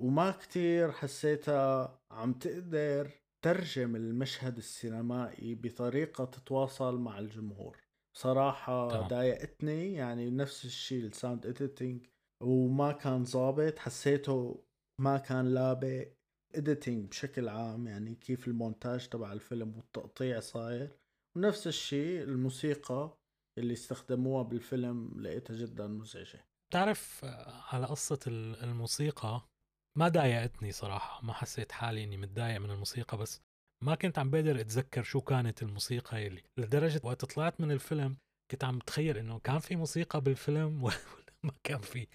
وما 0.00 0.30
كتير 0.30 0.92
حسيتها 0.92 2.00
عم 2.10 2.32
تقدر 2.32 3.10
ترجم 3.44 3.96
المشهد 3.96 4.56
السينمائي 4.56 5.54
بطريقة 5.54 6.24
تتواصل 6.24 6.98
مع 6.98 7.18
الجمهور. 7.18 7.76
صراحة 8.16 9.08
ضايقتني 9.08 9.94
يعني 9.94 10.30
نفس 10.30 10.64
الشيء 10.64 11.04
ال 11.04 11.11
sound 11.11 11.46
editing 11.46 12.06
وما 12.42 12.92
كان 12.92 13.24
ظابط 13.24 13.78
حسيته 13.78 14.64
ما 15.00 15.18
كان 15.18 15.54
لابق. 15.54 16.08
editing 16.54 17.08
بشكل 17.08 17.48
عام 17.48 17.86
يعني 17.86 18.14
كيف 18.14 18.48
المونتاج 18.48 19.08
تبع 19.08 19.32
الفيلم 19.32 19.76
والتقطيع 19.76 20.40
صاير. 20.40 20.96
ونفس 21.36 21.66
الشيء 21.66 22.22
الموسيقى. 22.22 23.18
اللي 23.58 23.72
استخدموها 23.72 24.42
بالفيلم 24.42 25.20
لقيتها 25.20 25.56
جدا 25.56 25.86
مزعجة. 25.86 26.44
تعرف 26.72 27.24
على 27.72 27.86
قصة 27.86 28.20
الموسيقى؟ 28.62 29.48
ما 29.98 30.08
ضايقتني 30.08 30.72
صراحة. 30.72 31.26
ما 31.26 31.32
حسيت 31.32 31.72
حالي 31.72 32.04
إني 32.04 32.16
متضايق 32.16 32.60
من 32.60 32.70
الموسيقى 32.70 33.18
بس 33.18 33.40
ما 33.84 33.94
كنت 33.94 34.18
عم 34.18 34.30
بقدر 34.30 34.60
أتذكر 34.60 35.02
شو 35.02 35.20
كانت 35.20 35.62
الموسيقى 35.62 36.24
يلي. 36.24 36.42
لدرجة 36.56 37.00
وقت 37.04 37.24
طلعت 37.24 37.60
من 37.60 37.70
الفيلم 37.70 38.16
كنت 38.50 38.64
عم 38.64 38.78
بتخيل 38.78 39.18
إنه 39.18 39.38
كان 39.38 39.58
في 39.58 39.76
موسيقى 39.76 40.20
بالفيلم 40.20 40.82
ولا 40.84 40.96
ما 41.42 41.52
كان 41.64 41.80
في 41.80 42.06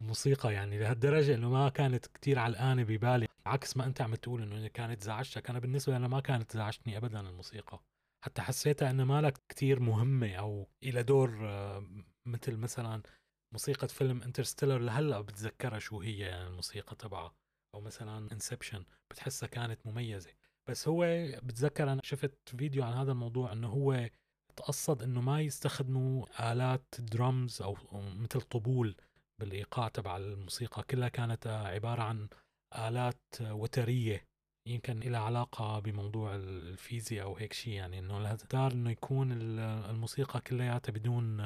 موسيقى. 0.00 0.52
يعني 0.52 0.78
لهالدرجة 0.78 1.34
إنه 1.34 1.50
ما 1.50 1.68
كانت 1.68 2.06
كتير 2.06 2.38
علقانة 2.38 2.82
ببالي 2.82 3.28
عكس 3.46 3.76
ما 3.76 3.84
أنت 3.86 4.00
عم 4.00 4.14
تقول 4.14 4.42
إنه 4.42 4.68
كانت 4.68 5.02
زعجتك. 5.02 5.50
أنا 5.50 5.58
بالنسبة 5.58 5.98
لي 5.98 6.08
ما 6.08 6.20
كانت 6.20 6.52
زعجتني 6.52 6.96
ابدا 6.96 7.20
الموسيقى. 7.20 7.82
حتى 8.24 8.42
حسيتها 8.42 8.90
انه 8.90 9.04
ما 9.04 9.20
لك 9.20 9.42
كتير 9.48 9.80
مهمة 9.80 10.34
أو 10.34 10.68
إلى 10.82 11.02
دور 11.02 11.30
مثل 12.26 12.56
مثلا 12.56 13.02
موسيقى 13.52 13.88
فيلم 13.88 14.22
انترستيلر 14.22 14.78
لهلأ 14.78 15.20
بتذكرها 15.20 15.78
شو 15.78 16.00
هي 16.00 16.18
يعني 16.18 16.46
الموسيقى 16.46 16.96
تبعها 16.96 17.34
أو 17.74 17.80
مثلا 17.80 18.32
انسبشن 18.32 18.84
بتحسها 19.10 19.46
كانت 19.46 19.86
مميزة. 19.86 20.30
بس 20.68 20.88
هو 20.88 21.04
بتذكر 21.42 21.92
أنا 21.92 22.00
شفت 22.04 22.38
فيديو 22.56 22.84
عن 22.84 22.92
هذا 22.92 23.12
الموضوع 23.12 23.52
إنه 23.52 23.68
هو 23.68 24.10
تقصد 24.56 25.02
إنه 25.02 25.20
ما 25.20 25.40
يستخدموا 25.40 26.52
آلات 26.52 26.94
درمز 26.98 27.62
أو 27.62 27.76
مثل 27.92 28.40
طبول 28.40 28.96
بالإيقاع 29.38 29.88
تبع 29.88 30.16
الموسيقى. 30.16 30.82
كلها 30.82 31.08
كانت 31.08 31.46
عبارة 31.46 32.02
عن 32.02 32.28
آلات 32.78 33.22
وترية. 33.40 34.26
يمكن 34.66 35.00
لها 35.00 35.20
علاقة 35.20 35.78
بموضوع 35.78 36.34
الفيزياء 36.34 37.26
أو 37.26 37.36
هيك 37.36 37.52
شيء 37.52 37.72
يعني 37.72 37.98
إنه 37.98 38.34
اختار 38.34 38.72
إنه 38.72 38.90
يكون 38.90 39.32
الموسيقى 39.32 40.40
كلياتها 40.40 40.92
بدون 40.92 41.36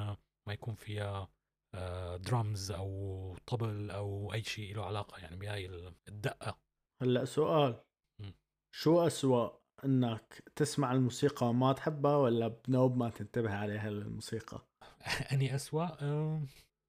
ما 0.46 0.52
يكون 0.52 0.74
فيها 0.74 1.28
درامز 2.16 2.70
آه، 2.70 2.76
أو 2.76 3.36
طبل 3.46 3.90
أو 3.90 4.32
أي 4.32 4.42
شيء 4.42 4.76
له 4.76 4.84
علاقة 4.84 5.18
يعني 5.18 5.36
بهاي 5.36 5.66
الدقة. 6.08 6.58
هلأ 7.02 7.24
سؤال. 7.24 7.82
م. 8.20 8.30
شو 8.74 9.06
أسوأ 9.06 9.50
إنك 9.84 10.42
تسمع 10.56 10.92
الموسيقى 10.92 11.46
وما 11.46 11.72
تحبها 11.72 12.16
ولا 12.16 12.48
بنوب 12.48 12.96
ما 12.96 13.10
تنتبه 13.10 13.54
عليها 13.54 13.88
الموسيقى 13.88 14.66
أني 15.32 15.54
أسوأ؟ 15.54 15.88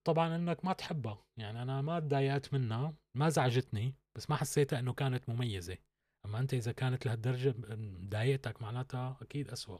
طبعا 0.07 0.36
إنك 0.36 0.65
ما 0.65 0.74
تحبها. 0.74 1.25
يعني 1.39 1.62
أنا 1.62 1.81
ما 1.81 2.00
تضايقت 2.00 2.53
منها 2.53 2.93
ما 3.17 3.29
زعجتني 3.29 3.96
بس 4.17 4.29
ما 4.29 4.36
حسيتها 4.36 4.79
إنه 4.79 4.93
كانت 4.93 5.29
مميزة. 5.29 5.77
أما 6.27 6.39
أنت 6.39 6.53
إذا 6.53 6.72
كانت 6.72 7.05
لهالدرجة 7.05 7.55
ضايقتك 8.10 8.62
معناتها 8.62 9.17
أكيد 9.22 9.50
أسوأ. 9.50 9.77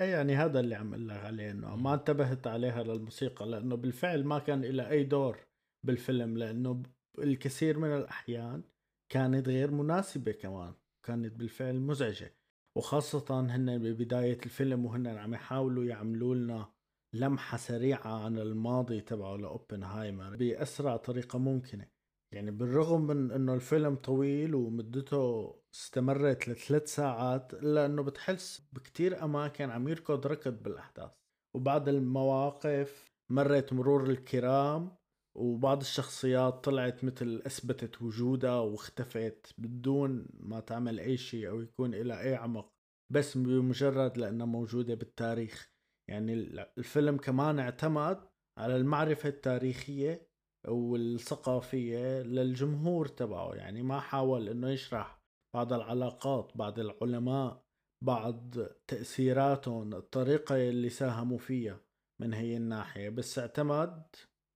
إي 0.00 0.10
يعني 0.10 0.36
هذا 0.36 0.60
اللي 0.60 0.74
عم 0.74 0.94
أقول 0.94 1.08
لك 1.08 1.16
عليه 1.16 1.50
إنه 1.50 1.76
ما 1.76 1.94
انتبهت 1.94 2.46
عليها 2.46 2.82
للموسيقى 2.82 3.46
لأنه 3.46 3.76
بالفعل 3.76 4.24
ما 4.24 4.38
كان 4.38 4.60
لها 4.64 4.90
أي 4.90 5.04
دور 5.04 5.38
بالفيلم 5.86 6.38
لأنه 6.38 6.82
الكثير 7.18 7.78
من 7.78 7.88
الأحيان 7.88 8.62
كانت 9.08 9.48
غير 9.48 9.70
مناسبة 9.70 10.32
كمان 10.32 10.74
كانت 11.02 11.32
بالفعل 11.32 11.80
مزعجة. 11.80 12.34
وخاصة 12.76 13.40
هن 13.40 13.78
ببداية 13.78 14.38
الفيلم 14.44 14.86
وهن 14.86 15.06
عم 15.06 15.34
يحاولوا 15.34 15.84
يعملوا 15.84 16.34
لنا 16.34 16.72
لمحة 17.12 17.56
سريعة 17.56 18.24
عن 18.24 18.38
الماضي 18.38 19.00
تبعه 19.00 19.36
لأوبنهايمر 19.36 20.36
بأسرع 20.36 20.96
طريقة 20.96 21.38
ممكنة. 21.38 21.97
يعني 22.32 22.50
بالرغم 22.50 23.06
من 23.06 23.30
إنه 23.30 23.54
الفيلم 23.54 23.94
طويل 23.96 24.54
ومدته 24.54 25.54
استمرت 25.74 26.48
لثلاث 26.48 26.94
ساعات 26.94 27.54
الا 27.54 27.86
انه 27.86 28.02
بتحس 28.02 28.68
بكتير 28.72 29.24
أماكن 29.24 29.70
عم 29.70 29.88
يركض 29.88 30.26
ركض 30.26 30.62
بالأحداث. 30.62 31.10
وبعض 31.56 31.88
المواقف 31.88 33.12
مرت 33.30 33.72
مرور 33.72 34.10
الكرام 34.10 34.96
وبعض 35.36 35.80
الشخصيات 35.80 36.64
طلعت 36.64 37.04
مثل 37.04 37.42
أثبتت 37.46 38.02
وجودها 38.02 38.58
واختفت 38.60 39.54
بدون 39.58 40.26
ما 40.34 40.60
تعمل 40.60 41.00
أي 41.00 41.16
شيء 41.16 41.48
أو 41.48 41.60
يكون 41.60 41.94
لها 41.94 42.20
أي 42.20 42.34
عمق 42.34 42.72
بس 43.12 43.38
بمجرد 43.38 44.18
لأنها 44.18 44.46
موجودة 44.46 44.94
بالتاريخ. 44.94 45.70
يعني 46.08 46.32
الفيلم 46.78 47.16
كمان 47.16 47.58
اعتمد 47.58 48.28
على 48.58 48.76
المعرفة 48.76 49.28
التاريخية 49.28 50.27
والثقافية 50.68 52.22
للجمهور 52.22 53.06
تبعه. 53.06 53.54
يعني 53.54 53.82
ما 53.82 54.00
حاول 54.00 54.48
إنه 54.48 54.70
يشرح 54.70 55.20
بعض 55.54 55.72
العلاقات 55.72 56.56
بعض 56.56 56.78
العلماء 56.78 57.62
بعض 58.04 58.54
تأثيراتهم 58.86 59.94
الطريقة 59.94 60.68
اللي 60.68 60.88
ساهموا 60.88 61.38
فيها 61.38 61.80
من 62.20 62.32
هي 62.32 62.56
الناحية. 62.56 63.08
بس 63.08 63.38
اعتمد 63.38 64.02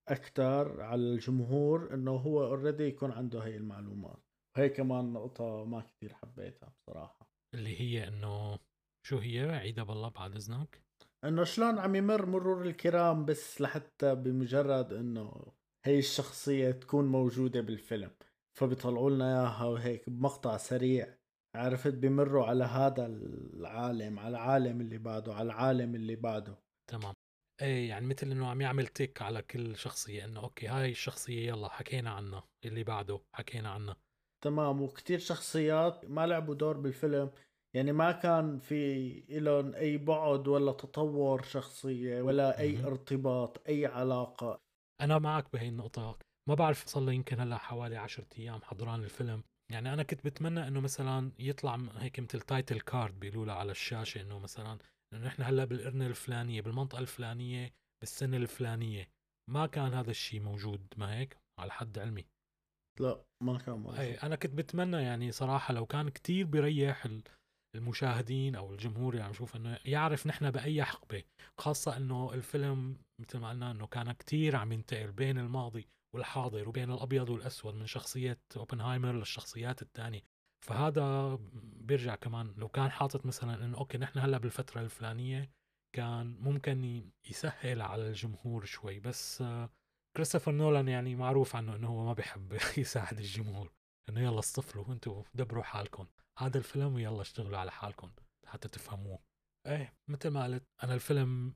أكثر 0.08 0.80
على 0.80 1.00
الجمهور 1.00 1.94
إنه 1.94 2.16
هو 2.16 2.44
اوريدي 2.44 2.84
يكون 2.84 3.12
عنده 3.12 3.40
هي 3.40 3.56
المعلومات. 3.56 4.22
وهي 4.56 4.68
كمان 4.68 5.12
نقطة 5.12 5.64
ما 5.64 5.80
كثير 5.80 6.14
حبيتها 6.14 6.68
بصراحة. 6.68 7.28
اللي 7.54 7.80
هي 7.80 8.08
إنه 8.08 8.58
شو 9.06 9.18
هي؟ 9.18 9.40
عيدها 9.40 9.84
بالله 9.84 10.08
بعد 10.08 10.36
إذنك. 10.36 10.82
إنه 11.24 11.44
شلون 11.44 11.78
عم 11.78 11.94
يمر 11.94 12.26
مرور 12.26 12.62
الكرام 12.62 13.24
بس 13.24 13.60
لحتى 13.60 14.14
بمجرد 14.14 14.92
إنه 14.92 15.52
هي 15.84 15.98
الشخصية 15.98 16.70
تكون 16.70 17.06
موجودة 17.06 17.60
بالفيلم 17.60 18.10
فبيطلعوا 18.58 19.10
لنا 19.10 19.24
إياها 19.24 19.64
وهيك 19.64 20.10
بمقطع 20.10 20.56
سريع. 20.56 21.14
عرفت؟ 21.56 21.94
بمروا 21.94 22.46
على 22.46 22.64
هذا 22.64 23.06
العالم 23.06 24.18
على 24.18 24.28
العالم 24.28 24.80
اللي 24.80 24.98
بعده 24.98 25.34
على 25.34 25.46
العالم 25.46 25.94
اللي 25.94 26.16
بعده. 26.16 26.58
تمام. 26.90 27.14
إيه 27.62 27.88
يعني 27.88 28.06
مثل 28.06 28.30
إنه 28.30 28.46
عم 28.46 28.60
يعمل 28.60 28.86
تيك 28.86 29.22
على 29.22 29.42
كل 29.42 29.76
شخصية 29.76 30.24
إنه 30.24 30.40
أوكي 30.40 30.66
هاي 30.66 30.90
الشخصية 30.90 31.46
يلا 31.48 31.68
حكينا 31.68 32.10
عنها 32.10 32.44
اللي 32.64 32.84
بعده 32.84 33.20
حكينا 33.34 33.70
عنها. 33.70 33.96
تمام. 34.44 34.82
وكتير 34.82 35.18
شخصيات 35.18 36.04
ما 36.04 36.26
لعبوا 36.26 36.54
دور 36.54 36.76
بالفيلم 36.76 37.30
يعني 37.74 37.92
ما 37.92 38.12
كان 38.12 38.58
في 38.58 39.10
لهم 39.28 39.74
أي 39.74 39.98
بعد 39.98 40.48
ولا 40.48 40.72
تطور 40.72 41.42
شخصية 41.42 42.22
ولا 42.22 42.58
أي 42.58 42.84
ارتباط 42.84 43.68
أي 43.68 43.86
علاقة. 43.86 44.61
أنا 45.02 45.18
معك 45.18 45.52
بهي 45.52 45.68
النقطة. 45.68 46.18
ما 46.48 46.54
بعرف 46.54 46.86
صار 46.86 47.04
لي 47.04 47.14
يمكن 47.14 47.40
هلأ 47.40 47.58
حوالي 47.58 47.96
10 47.96 48.26
أيام 48.38 48.62
حضران 48.62 49.04
الفيلم. 49.04 49.44
يعني 49.72 49.92
أنا 49.92 50.02
كنت 50.02 50.24
بتمنى 50.24 50.68
إنه 50.68 50.80
مثلا 50.80 51.32
يطلع 51.38 51.78
هيك 51.96 52.20
مثل 52.20 52.40
title 52.40 52.80
card 52.80 53.20
بيقولوا 53.20 53.54
على 53.54 53.70
الشاشة 53.70 54.20
إنه 54.20 54.38
مثلا 54.38 54.78
إنه 55.12 55.26
نحن 55.26 55.42
هلأ 55.42 55.64
بالقرن 55.64 56.02
الفلانية 56.02 56.60
بالمنطقة 56.60 56.98
الفلانية 56.98 57.74
بالسنة 58.00 58.36
الفلانية. 58.36 59.08
ما 59.50 59.66
كان 59.66 59.94
هذا 59.94 60.10
الشيء 60.10 60.40
موجود 60.40 60.94
ما 60.96 61.18
هيك؟ 61.18 61.38
على 61.58 61.72
حد 61.72 61.98
علمي. 61.98 62.26
لا 63.00 63.24
ما 63.42 63.58
كان 63.58 63.74
موجود. 63.74 63.98
اي 63.98 64.14
أنا 64.14 64.36
كنت 64.36 64.54
بتمنى 64.54 64.96
يعني 64.96 65.32
صراحة 65.32 65.74
لو 65.74 65.86
كان 65.86 66.08
كتير 66.08 66.46
بيريح 66.46 67.06
المشاهدين 67.74 68.54
أو 68.54 68.72
الجمهور 68.72 69.14
يعني 69.14 69.34
شوف 69.34 69.56
إنه 69.56 69.78
يعرف 69.84 70.26
نحن 70.26 70.50
بأي 70.50 70.84
حقبة 70.84 71.22
خاصة 71.58 71.96
إنه 71.96 72.34
الفيلم 72.34 72.96
مثل 73.18 73.38
ما 73.38 73.50
قلنا 73.50 73.70
إنه 73.70 73.86
كان 73.86 74.12
كتير 74.12 74.56
عم 74.56 74.72
ينتقل 74.72 75.12
بين 75.12 75.38
الماضي 75.38 75.88
والحاضر 76.14 76.68
وبين 76.68 76.90
الأبيض 76.90 77.28
والأسود 77.28 77.74
من 77.74 77.86
شخصية 77.86 78.38
أوبنهايمر 78.56 79.12
للشخصيات 79.12 79.82
الثانية. 79.82 80.22
فهذا 80.66 81.38
بيرجع 81.62 82.14
كمان 82.14 82.54
لو 82.56 82.68
كان 82.68 82.90
حاطط 82.90 83.26
مثلا 83.26 83.64
إنه 83.64 83.78
أوكي 83.78 83.98
نحن 83.98 84.18
هلأ 84.18 84.38
بالفترة 84.38 84.80
الفلانية 84.80 85.50
كان 85.96 86.36
ممكن 86.40 87.10
يسهل 87.30 87.82
على 87.82 88.08
الجمهور 88.08 88.64
شوي 88.64 89.00
بس 89.00 89.44
كريستوفر 90.16 90.52
نولان 90.52 90.88
يعني 90.88 91.16
معروف 91.16 91.56
عنه 91.56 91.76
إنه 91.76 91.88
هو 91.88 92.04
ما 92.04 92.12
بيحب 92.12 92.52
يساعد 92.78 93.18
الجمهور. 93.18 93.72
إنه 94.08 94.20
يلا 94.20 94.38
اصطفلوا 94.38 94.92
أنتوا 94.92 95.22
دبروا 95.34 95.62
حالكم. 95.62 96.06
هذا 96.38 96.58
الفيلم 96.58 96.94
ويلا 96.94 97.20
اشتغلوا 97.20 97.58
على 97.58 97.70
حالكم 97.70 98.10
حتى 98.46 98.68
تفهموه. 98.68 99.18
إيه. 99.66 99.94
مثل 100.08 100.28
ما 100.28 100.44
قلت 100.44 100.64
أنا 100.82 100.94
الفيلم 100.94 101.54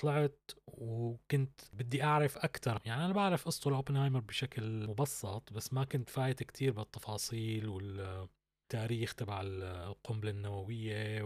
طلعت 0.00 0.50
وكنت 0.66 1.60
بدي 1.72 2.04
أعرف 2.04 2.38
أكثر 2.38 2.82
يعني 2.84 3.04
أنا 3.04 3.12
بعرف 3.12 3.44
قصته 3.44 3.70
لأوبنهايمر 3.70 4.20
بشكل 4.20 4.86
مبسط 4.86 5.52
بس 5.52 5.72
ما 5.72 5.84
كنت 5.84 6.10
فايت 6.10 6.42
كتير 6.42 6.72
بالتفاصيل 6.72 7.68
والتاريخ 7.68 9.14
تبع 9.14 9.40
القنبلة 9.44 10.30
النووية 10.30 11.22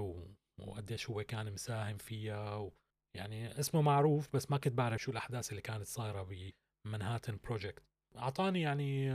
وقديش 0.60 1.10
هو 1.10 1.22
كان 1.22 1.52
مساهم 1.52 1.96
فيها 1.96 2.56
و... 2.56 2.72
يعني 3.16 3.60
اسمه 3.60 3.82
معروف 3.82 4.36
بس 4.36 4.50
ما 4.50 4.58
كنت 4.58 4.74
بعرف 4.74 5.02
شو 5.02 5.10
الأحداث 5.10 5.50
اللي 5.50 5.62
كانت 5.62 5.86
صايرة 5.86 6.52
ب 6.86 6.91
Manhattan 6.91 7.38
Project 7.44 7.82
أعطاني 8.16 8.60
يعني 8.60 9.12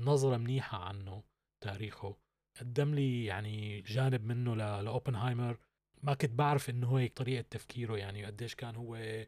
نظرة 0.00 0.36
منيحة 0.36 0.78
عنه 0.78 1.22
تاريخه. 1.64 2.16
قدم 2.60 2.94
لي 2.94 3.24
يعني 3.24 3.80
جانب 3.80 4.24
منه 4.24 4.56
لأوبنهايمر. 4.56 5.58
ما 6.02 6.14
كنت 6.14 6.30
بعرف 6.30 6.70
إنه 6.70 6.98
هيك 6.98 7.16
طريقة 7.16 7.44
تفكيره 7.50 7.96
يعني 7.96 8.24
قديش 8.24 8.54
كان 8.54 8.76
هو 8.76 9.24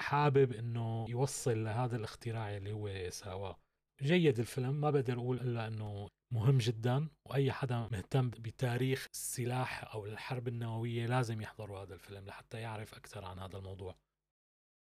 حابب 0.00 0.52
إنه 0.52 1.06
يوصل 1.08 1.64
لهذا 1.64 1.96
الاختراع 1.96 2.56
اللي 2.56 2.72
هو 2.72 3.10
سواه 3.10 3.58
جيد 4.02 4.38
الفيلم 4.38 4.80
ما 4.80 4.90
بقدر 4.90 5.14
أقول 5.14 5.40
إلا 5.40 5.66
إنه 5.66 6.08
مهم 6.32 6.58
جدا 6.58 7.08
وأي 7.24 7.52
حدا 7.52 7.88
مهتم 7.92 8.30
بتاريخ 8.30 9.08
السلاح 9.12 9.94
أو 9.94 10.06
الحرب 10.06 10.48
النووية 10.48 11.06
لازم 11.06 11.40
يحضروا 11.40 11.78
هذا 11.78 11.94
الفيلم 11.94 12.26
لحتى 12.26 12.60
يعرف 12.60 12.94
أكثر 12.94 13.24
عن 13.24 13.38
هذا 13.38 13.58
الموضوع. 13.58 13.94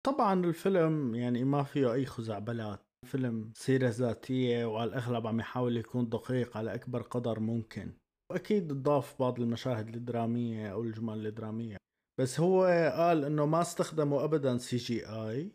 طبعا 0.07 0.45
الفيلم 0.45 1.15
يعني 1.15 1.45
ما 1.45 1.63
فيه 1.63 1.93
أي 1.93 2.07
خزعبلات. 2.07 2.86
فيلم 3.05 3.53
سيرة 3.55 3.89
ذاتية 3.89 4.65
وعلى 4.65 4.89
الأغلب 4.89 5.27
عم 5.27 5.41
يحاول 5.41 5.77
يكون 5.77 6.09
دقيق 6.09 6.57
على 6.57 6.75
أكبر 6.75 7.03
قدر 7.03 7.41
ممكن. 7.41 7.93
وأكيد 8.33 8.73
ضاف 8.73 9.19
بعض 9.19 9.41
المشاهد 9.41 9.95
الدرامية 9.95 10.73
أو 10.73 10.83
الجمل 10.83 11.27
الدرامية. 11.27 11.77
بس 12.21 12.41
هو 12.41 12.65
قال 12.97 13.25
إنه 13.25 13.47
ما 13.47 13.61
استخدموا 13.61 14.25
أبدا 14.25 14.59
CGI. 14.59 15.53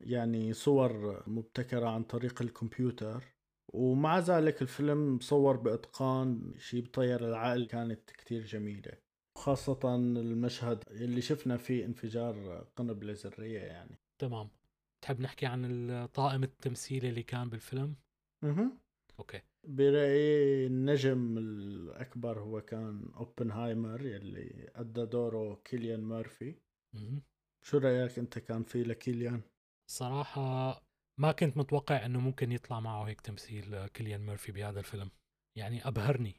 يعني 0.00 0.52
صور 0.52 1.22
مبتكرة 1.26 1.88
عن 1.88 2.02
طريق 2.02 2.42
الكمبيوتر. 2.42 3.24
ومع 3.74 4.18
ذلك 4.18 4.62
الفيلم 4.62 5.18
صور 5.20 5.56
بإتقان 5.56 6.54
شيء 6.58 6.84
بطير 6.84 7.28
العقل 7.28 7.66
كانت 7.66 8.10
كتير 8.10 8.44
جميلة. 8.44 8.92
خاصة 9.38 9.94
المشهد 9.94 10.84
اللي 10.90 11.20
شفنا 11.20 11.56
فيه 11.56 11.84
انفجار 11.84 12.66
قنبلة 12.76 13.16
ذرية 13.24 13.60
يعني. 13.60 13.98
تمام. 14.18 14.48
تحب 15.04 15.20
نحكي 15.20 15.46
عن 15.46 15.90
الطاقم 15.90 16.42
التمثيلي 16.42 17.08
اللي 17.08 17.22
كان 17.22 17.48
بالفيلم؟ 17.48 17.96
أها 18.44 18.78
okay. 19.18 19.42
برأيي 19.68 20.66
النجم 20.66 21.38
الأكبر 21.38 22.40
هو 22.40 22.60
كان 22.60 23.12
أوبنهايمر 23.16 24.06
يلي 24.06 24.70
أدى 24.74 25.06
دوره 25.06 25.54
كيليان 25.64 26.04
ميرفي 26.04 26.54
مه. 26.94 27.22
شو 27.64 27.78
رأيك 27.78 28.18
أنت 28.18 28.38
كان 28.38 28.62
في 28.62 28.82
لكيليان؟ 28.82 29.42
صراحة 29.90 30.80
ما 31.20 31.32
كنت 31.32 31.56
متوقع 31.56 32.06
أنه 32.06 32.20
ممكن 32.20 32.52
يطلع 32.52 32.80
معه 32.80 33.04
هيك 33.04 33.20
تمثيل 33.20 33.86
كيليان 33.86 34.26
ميرفي 34.26 34.52
بهذا 34.52 34.78
الفيلم. 34.78 35.10
يعني 35.58 35.88
أبهرني. 35.88 36.34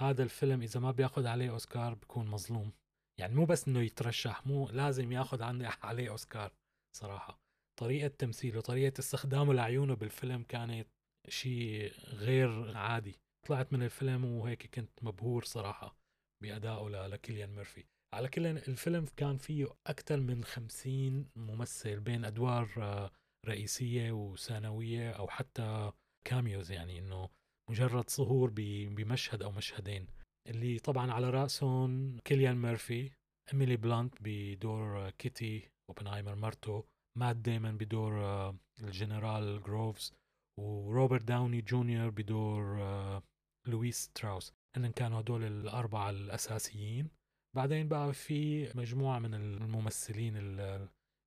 هذا 0.00 0.22
الفيلم 0.22 0.62
إذا 0.62 0.80
ما 0.80 0.90
بياخذ 0.90 1.26
عليه 1.26 1.50
أوسكار 1.50 1.94
بكون 1.94 2.26
مظلوم. 2.26 2.72
يعني 3.20 3.34
مو 3.34 3.44
بس 3.44 3.68
أنه 3.68 3.80
يترشح 3.80 4.46
مو 4.46 4.68
لازم 4.68 5.12
ياخذ 5.12 5.42
عليه 5.82 6.10
أوسكار 6.10 6.52
صراحة. 6.96 7.45
طريقة 7.76 8.08
تمثيله 8.08 8.60
طريقة 8.60 9.00
استخدامه 9.00 9.54
لعيونه 9.54 9.94
بالفيلم 9.94 10.42
كانت 10.42 10.88
شيء 11.28 11.92
غير 11.98 12.76
عادي. 12.76 13.18
طلعت 13.48 13.72
من 13.72 13.82
الفيلم 13.82 14.24
وهيك 14.24 14.74
كنت 14.74 15.04
مبهور 15.04 15.44
صراحة 15.44 15.96
بأدائه 16.42 17.06
لكيليان 17.06 17.54
ميرفي. 17.54 17.84
على 18.14 18.28
كل 18.28 18.46
الفيلم 18.46 19.06
كان 19.16 19.36
فيه 19.36 19.66
أكثر 19.86 20.20
من 20.20 20.44
خمسين 20.44 21.28
ممثل 21.36 22.00
بين 22.00 22.24
أدوار 22.24 22.72
آه، 22.78 23.10
رئيسية 23.46 24.12
وثانوية 24.12 25.10
أو 25.10 25.28
حتى 25.28 25.92
cameos 26.26 26.72
يعني 26.72 26.98
إنه 26.98 27.28
مجرد 27.70 28.10
ظهور 28.10 28.50
بمشهد 28.96 29.42
أو 29.42 29.50
مشهدين. 29.50 30.06
اللي 30.48 30.78
طبعا 30.78 31.12
على 31.12 31.30
رأسهم 31.30 32.18
كيليان 32.24 32.56
ميرفي 32.56 33.10
إيميلي 33.52 33.76
بلانت 33.76 34.14
بدور 34.20 35.10
كيتي 35.10 35.68
أوبنهايمر 35.90 36.34
مرته 36.34 36.84
مات 37.16 37.36
ديمون 37.36 37.76
بدور 37.76 38.24
آه، 38.24 38.56
الجنرال 38.82 39.62
جروفز 39.62 40.12
وروبرت 40.60 41.22
داوني 41.22 41.60
جونيور 41.60 42.10
بدور 42.10 42.82
آه، 42.82 43.22
لويس 43.66 44.10
ستراوس 44.14 44.52
هن 44.76 44.92
كانوا 44.92 45.20
هدول 45.20 45.44
الأربعة 45.44 46.10
الأساسيين. 46.10 47.10
بعدين 47.56 47.88
بقى 47.88 48.12
في 48.12 48.70
مجموعة 48.74 49.18
من 49.18 49.34
الممثلين 49.34 50.34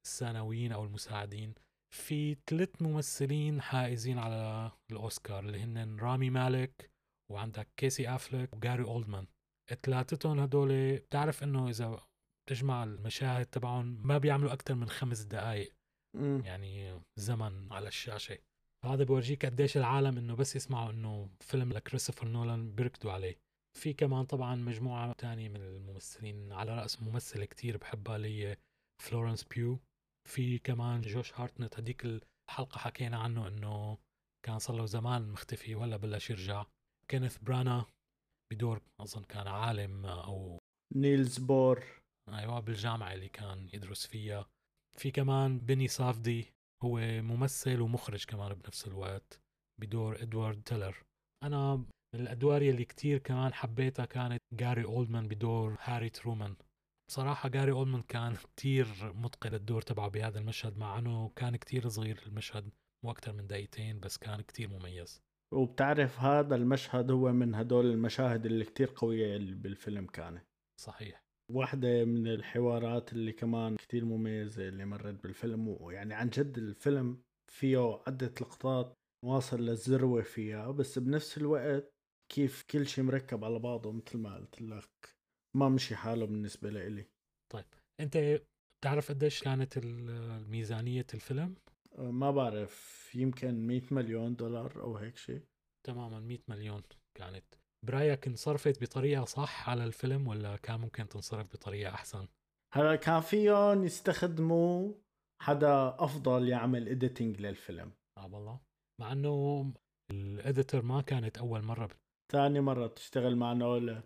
الثانويين 0.05 0.71
أو 0.71 0.83
المساعدين. 0.83 1.53
في 1.95 2.37
ثلاث 2.47 2.81
ممثلين 2.81 3.61
حائزين 3.61 4.19
على 4.19 4.71
الأوسكار 4.91 5.39
اللي 5.39 5.59
هن 5.63 5.99
رامي 5.99 6.29
مالك 6.29 6.91
وعندك 7.31 7.67
كيسي 7.77 8.15
أفلك 8.15 8.55
وجاري 8.55 8.83
أولدمان. 8.83 9.27
ثلاثتهم 9.83 10.39
هدول 10.39 10.97
بتعرف 10.97 11.43
إنه 11.43 11.69
إذا 11.69 11.99
تجمع 12.49 12.83
المشاهد 12.83 13.45
تبعهم 13.45 14.07
ما 14.07 14.17
بيعملوا 14.17 14.53
أكثر 14.53 14.75
من 14.75 14.89
خمس 14.89 15.21
دقائق 15.21 15.78
يعني 16.17 17.01
زمن 17.19 17.73
على 17.73 17.87
الشاشة. 17.87 18.37
هذا 18.85 19.03
بورجيك 19.03 19.45
قديش 19.45 19.77
العالم 19.77 20.17
إنه 20.17 20.35
بس 20.35 20.55
يسمعوا 20.55 20.91
إنه 20.91 21.29
فيلم 21.41 21.73
لكريستوفر 21.73 22.27
نولان 22.27 22.75
بيركضوا 22.75 23.11
عليه. 23.11 23.37
في 23.77 23.93
كمان 23.93 24.25
طبعا 24.25 24.55
مجموعة 24.55 25.13
تانية 25.13 25.49
من 25.49 25.61
الممثلين 25.61 26.51
على 26.51 26.75
رأس 26.75 27.01
ممثلة 27.01 27.45
كتير 27.45 27.77
بحبها 27.77 28.15
اللي 28.15 28.57
فلورنس 29.03 29.43
بيو. 29.43 29.79
في 30.29 30.59
كمان 30.59 31.01
جوش 31.01 31.33
هارتنت 31.33 31.79
هديك 31.79 32.05
الحلقة 32.05 32.77
حكينا 32.77 33.17
عنه 33.17 33.47
إنه 33.47 33.97
كان 34.45 34.59
صار 34.59 34.75
له 34.75 34.85
زمان 34.85 35.29
مختفي 35.29 35.75
وهلا 35.75 35.97
بلش 35.97 36.29
يرجع. 36.29 36.65
كينيث 37.07 37.37
برانا 37.37 37.85
بدور 38.53 38.81
أظن 39.01 39.23
كان 39.23 39.47
عالم 39.47 40.05
أو 40.05 40.59
نيلز 40.95 41.37
بور. 41.37 41.83
أيوه 42.29 42.59
بالجامعة 42.59 43.13
اللي 43.13 43.29
كان 43.29 43.69
يدرس 43.73 44.05
فيها. 44.07 44.49
في 44.99 45.11
كمان 45.11 45.59
بيني 45.59 45.87
سافدي 45.87 46.53
هو 46.83 46.99
ممثل 47.01 47.81
ومخرج 47.81 48.25
كمان 48.25 48.53
بنفس 48.53 48.87
الوقت 48.87 49.39
بدور 49.81 50.21
إدوارد 50.21 50.63
تيلر. 50.63 51.03
أنا 51.43 51.75
من 52.15 52.21
الأدوار 52.21 52.61
اللي 52.61 52.85
كتير 52.85 53.17
كمان 53.17 53.53
حبيتها 53.53 54.05
كانت 54.05 54.39
جاري 54.53 54.85
أولدمان 54.85 55.27
بدور 55.27 55.77
هاري 55.79 56.09
ترومان. 56.09 56.55
بصراحة 57.09 57.49
جاري 57.49 57.71
أولدمان 57.71 58.01
كان 58.01 58.35
كتير 58.35 59.13
متقن 59.15 59.53
الدور 59.53 59.81
تبعه 59.81 60.07
بهذا 60.07 60.39
المشهد 60.39 60.77
مع 60.77 60.99
إنه 60.99 61.29
كان 61.35 61.55
كتير 61.55 61.89
صغير 61.89 62.23
المشهد 62.27 62.69
مو 63.05 63.11
أكثر 63.11 63.33
من 63.33 63.47
دقيقتين 63.47 63.99
بس 63.99 64.17
كان 64.17 64.41
كتير 64.41 64.69
مميز. 64.69 65.21
وبتعرف 65.53 66.19
هذا 66.19 66.55
المشهد 66.55 67.11
هو 67.11 67.31
من 67.31 67.55
هدول 67.55 67.85
المشاهد 67.85 68.45
اللي 68.45 68.65
كتير 68.65 68.93
قوية 68.95 69.35
اللي 69.35 69.55
بالفيلم 69.55 70.05
كانت. 70.05 70.45
صحيح. 70.79 71.28
واحدة 71.49 72.05
من 72.05 72.27
الحوارات 72.27 73.13
اللي 73.13 73.31
كمان 73.31 73.75
كتير 73.75 74.05
مميزة 74.05 74.67
اللي 74.67 74.85
مرت 74.85 75.23
بالفيلم 75.23 75.67
ويعني 75.67 76.13
عن 76.13 76.29
جد 76.29 76.57
الفيلم 76.57 77.21
فيه 77.51 78.01
عدة 78.07 78.33
لقطات 78.41 78.93
واصل 79.25 79.61
للذروة 79.61 80.21
فيها 80.21 80.71
بس 80.71 80.99
بنفس 80.99 81.37
الوقت 81.37 81.93
كيف 82.31 82.63
كل 82.63 82.87
شيء 82.87 83.03
مركب 83.03 83.43
على 83.43 83.59
بعضه 83.59 83.91
مثل 83.91 84.17
ما 84.17 84.35
قلت 84.35 84.61
لك. 84.61 85.15
ما 85.55 85.69
مشي 85.69 85.95
حاله 85.95 86.25
بالنسبة 86.25 86.69
لإلي. 86.69 87.05
طيب 87.53 87.65
أنت 87.99 88.41
بتعرف 88.81 89.11
قديش 89.11 89.43
كانت 89.43 89.79
ميزانية 90.49 91.05
الفيلم؟ 91.13 91.55
أه، 91.97 92.11
ما 92.11 92.31
بعرف 92.31 93.09
يمكن 93.15 93.67
100 93.67 93.81
مليون 93.91 94.35
دولار 94.35 94.81
أو 94.81 94.97
هيك 94.97 95.17
شيء 95.17 95.41
تماما 95.87 96.19
100 96.19 96.39
مليون 96.47 96.81
كانت. 97.17 97.45
برأيك 97.87 98.27
انصرفت 98.27 98.81
بطريقة 98.81 99.25
صح 99.25 99.69
على 99.69 99.83
الفيلم 99.83 100.27
ولا 100.27 100.55
كان 100.55 100.79
ممكن 100.79 101.09
تنصرف 101.09 101.53
بطريقة 101.53 101.93
أحسن؟ 101.93 102.27
هلا 102.73 102.95
كان 102.95 103.21
فيهم 103.21 103.83
يستخدموا 103.83 104.93
حدا 105.41 105.95
أفضل 106.03 106.49
يعمل 106.49 106.89
editing 106.89 107.41
للفيلم. 107.41 107.91
آه 108.17 108.33
والله. 108.33 108.59
مع 109.01 109.11
إنه 109.11 109.73
ال 110.11 110.21
editor 110.21 110.81
ما 110.81 111.01
كانت 111.01 111.37
أول 111.37 111.61
مرة. 111.61 111.89
ثاني 112.31 112.59
مرة 112.59 112.87
تشتغل 112.87 113.35
مع 113.35 113.53
نولا 113.53 114.03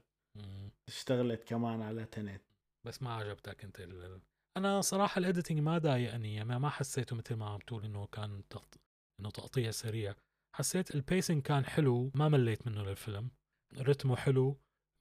اشتغلت 0.90 1.44
كمان 1.44 1.82
على 1.82 2.06
Tenet. 2.06 2.42
بس 2.88 3.04
ما 3.04 3.14
عجبتك 3.14 3.64
أنت 3.64 3.80
ال... 3.80 4.22
أنا 4.58 4.82
صراحة 4.82 5.20
ال 5.20 5.25
editing 5.25 5.60
ما 5.60 5.78
ضايقني 5.78 6.36
يعني 6.36 6.60
ما 6.60 6.70
حسيته 6.70 7.16
مثل 7.16 7.36
ما 7.36 7.50
عم 7.50 7.60
تقول 7.60 7.86
إنه 7.86 8.08
كان 8.08 8.44
تقط... 8.50 8.76
إنه 9.20 9.30
تقطيع 9.30 9.72
سريع. 9.72 10.16
حسيت 10.56 10.96
ال 10.96 11.02
pacing 11.02 11.42
كان 11.42 11.66
حلو 11.66 12.12
ما 12.16 12.30
مليت 12.30 12.68
منه 12.68 12.84
للفيلم. 12.84 13.30
رتمه 13.82 14.16
حلو 14.16 14.58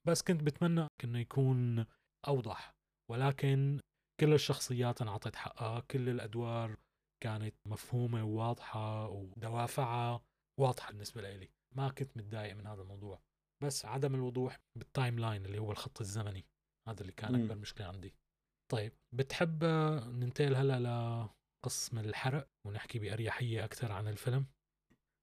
بس 0.08 0.22
كنت 0.22 0.42
بتمنى 0.42 0.87
إنه 1.04 1.18
يكون 1.18 1.87
أوضح. 2.28 2.70
ولكن 3.11 3.80
كل 4.20 4.32
الشخصيات 4.35 5.02
انعطت 5.02 5.37
حقها 5.37 5.80
كل 5.80 6.08
الأدوار 6.08 6.76
كانت 7.22 7.54
مفهومة 7.68 8.24
وواضحة 8.24 9.08
ودوافعها 9.08 10.22
واضحة 10.61 10.90
بالنسبة 10.90 11.22
لي 11.22 11.48
ما 11.76 11.88
كنت 11.88 12.16
متضايق 12.16 12.54
من 12.54 12.66
هذا 12.66 12.82
الموضوع. 12.82 13.22
بس 13.64 13.85
عدم 13.85 14.14
الوضوح 14.14 14.56
بال 14.78 15.18
timeline 15.18 15.46
اللي 15.46 15.58
هو 15.58 15.72
الخط 15.72 16.00
الزمني 16.00 16.46
هذا 16.88 17.00
اللي 17.00 17.12
كان 17.12 17.35
أكبر 17.35 17.54
مشكلة 17.54 17.87
عندي. 17.87 18.14
طيب 18.72 18.92
بتحب 19.14 19.64
ننتقل 20.04 20.54
هلأ 20.54 20.80
لقسم 21.64 21.98
الحرق 21.98 22.48
ونحكي 22.66 22.98
بأريحية 22.98 23.64
أكثر 23.64 23.92
عن 23.92 24.08
الفيلم؟ 24.08 24.46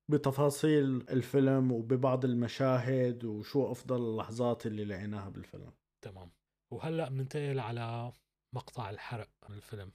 بتفاصيل 0.10 0.84
الفيلم 1.10 1.72
وببعض 1.72 2.26
المشاهد 2.26 3.26
وشو 3.26 3.72
أفضل 3.72 3.96
اللحظات 3.96 4.66
اللي 4.66 4.86
لقيناها 4.86 5.30
بالفيلم. 5.30 5.72
تمام. 6.06 6.32
وهلأ 6.74 7.10
بننتقل 7.10 7.60
على 7.60 8.12
مقطع 8.56 8.90
الحرق 8.90 9.30
من 9.50 9.56
الفيلم. 9.56 9.92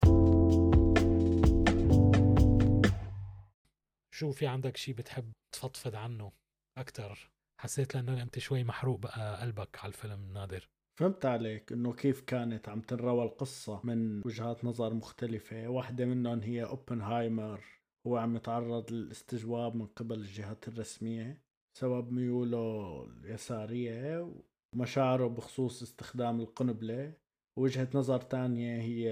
شو 4.14 4.33
في 4.33 4.46
عندك 4.46 4.77
شيء 4.77 4.94
بتحب 4.94 5.33
تفضفض 5.55 5.94
عنه 5.94 6.33
أكثر 6.79 7.31
حسيت 7.61 7.94
لأنه 7.94 8.22
أنت 8.22 8.38
شوي 8.38 8.64
محروق 8.64 8.98
بقى 8.98 9.40
قلبك 9.40 9.79
على 9.79 9.88
الفيلم 9.88 10.33
نادر 10.33 10.68
فهمت 11.00 11.27
عليك 11.27 11.72
إنه 11.72 11.92
كيف 11.92 12.20
كانت 12.20 12.68
عم 12.68 12.81
تنروى 12.81 13.24
القصة 13.24 13.81
من 13.85 14.22
وجهات 14.27 14.64
نظر 14.64 14.94
مختلفة 14.94 15.68
واحدة 15.68 16.05
منهم 16.05 16.40
هي 16.40 16.64
أوبنهايمر 16.64 17.64
هو 18.06 18.16
عم 18.16 18.36
يتعرض 18.36 18.92
للاستجواب 18.92 19.76
من 19.76 19.86
قبل 19.86 20.18
الجهات 20.18 20.68
الرسمية 20.68 21.42
بسبب 21.76 22.12
ميوله 22.12 23.04
اليسارية 23.04 24.32
ومشاعره 24.74 25.26
بخصوص 25.26 25.82
استخدام 25.82 26.40
القنبلة. 26.40 27.12
وجهة 27.58 27.88
نظر 27.94 28.20
تانية 28.20 28.80
هي 28.82 29.10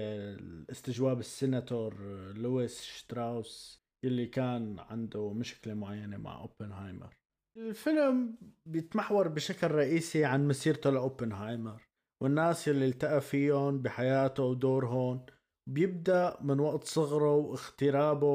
استجواب 0.71 1.19
السيناتور 1.19 1.95
لويس 2.33 2.81
شتراوس 2.81 3.83
اللي 4.05 4.25
كان 4.25 4.79
عنده 4.79 5.33
مشكلة 5.33 5.73
معينة 5.73 6.17
مع 6.17 6.41
أوبنهايمر. 6.41 7.15
الفيلم 7.57 8.35
بيتمحور 8.65 9.27
بشكل 9.27 9.71
رئيسي 9.71 10.25
عن 10.25 10.47
مسيرته 10.47 10.89
لأوبنهايمر 10.89 11.81
والناس 12.23 12.69
اللي 12.69 12.85
التقى 12.85 13.21
فيهم 13.21 13.81
بحياته 13.81 14.43
ودورهم 14.43 15.25
بيبدأ 15.69 16.37
من 16.41 16.59
وقت 16.59 16.83
صغره 16.83 17.35
واغترابه 17.35 18.27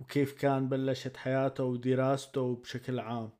وكيف 0.00 0.32
كان 0.40 0.68
بلشت 0.68 1.16
حياته 1.16 1.64
ودراسته 1.64 2.56
بشكل 2.56 2.98
عام. 2.98 3.30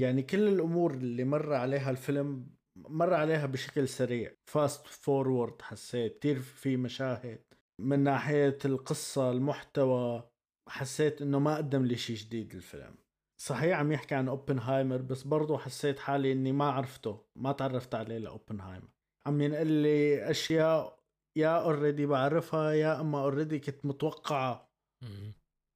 يعني 0.00 0.22
كل 0.22 0.48
الأمور 0.48 0.94
اللي 0.94 1.24
مر 1.24 1.54
عليها 1.54 1.90
الفيلم 1.90 2.46
مر 2.76 3.14
عليها 3.14 3.46
بشكل 3.46 3.88
سريع. 3.88 4.32
fast 4.50 4.86
forward 4.86 5.62
حسيت 5.62 6.18
كثير 6.18 6.40
في 6.40 6.76
مشاهد. 6.76 7.42
من 7.80 8.00
ناحية 8.00 8.58
القصة 8.64 9.30
المحتوى 9.30 10.30
حسيت 10.68 11.22
إنه 11.22 11.38
ما 11.38 11.56
قدم 11.56 11.84
لي 11.84 11.96
شيء 11.96 12.16
جديد 12.16 12.54
الفيلم. 12.54 12.94
صحيح 13.42 13.78
عم 13.78 13.92
يحكي 13.92 14.14
عن 14.14 14.28
اوبنهايمر 14.28 15.02
بس 15.02 15.22
برضو 15.22 15.58
حسيت 15.58 15.98
حالي 15.98 16.32
إني 16.32 16.52
ما 16.52 16.64
عرفته 16.64 17.26
ما 17.36 17.52
تعرفت 17.52 17.94
عليه 17.94 18.18
لأوبنهايمر. 18.18 18.88
عم 19.26 19.40
ينقل 19.40 19.66
لي 19.66 20.30
أشياء 20.30 20.98
يا 21.36 21.62
already 21.62 22.06
بعرفها 22.06 22.72
يا 22.72 23.00
أما 23.00 23.20
already 23.20 23.58
كنت 23.58 23.86
متوقعة. 23.86 24.68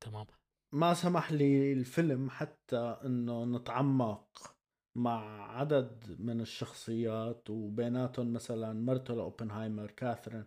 تمام. 0.04 0.26
ما 0.74 0.94
سمح 0.94 1.32
لي 1.32 1.72
الفيلم 1.72 2.30
حتى 2.30 3.00
إنه 3.04 3.44
نتعمق 3.44 4.54
مع 4.96 5.50
عدد 5.58 6.16
من 6.20 6.40
الشخصيات 6.40 7.50
وبيناتهم 7.50 8.32
مثلا 8.32 8.72
مرته 8.72 9.14
لاوبنهايمر 9.14 9.90
كاثرين. 9.90 10.44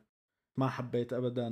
ما 0.60 0.67
حبيت 0.67 1.13
ابدا 1.13 1.49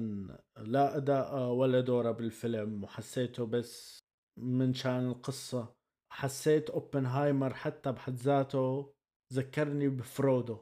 لا 0.58 0.98
أداء 0.98 1.50
ولا 1.50 1.82
دورها 1.82 2.12
بالفيلم 2.12 2.84
وحسيته 2.84 3.46
بس 3.46 4.00
من 4.40 4.74
شان 4.74 5.08
القصة. 5.08 5.74
حسيت 6.14 6.70
أوبنهايمر 6.70 7.54
حتى 7.54 7.92
بحد 7.92 8.14
ذاته 8.14 8.94
ذكرني 9.34 9.90
بفرودو 9.90 10.58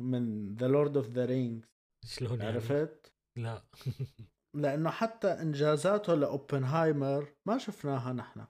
من 0.00 0.54
The 0.54 0.68
Lord 0.68 0.96
of 0.96 1.08
the 1.08 1.24
Rings 1.24 1.73
شلون 2.04 2.40
يعني؟ 2.40 2.52
عرفت؟ 2.52 3.12
لا. 3.38 3.64
لأنه 4.54 4.90
حتى 4.90 5.28
إنجازاته 5.28 6.14
لأوبنهايمر 6.14 7.34
ما 7.46 7.58
شفناها 7.58 8.12
نحن. 8.12 8.44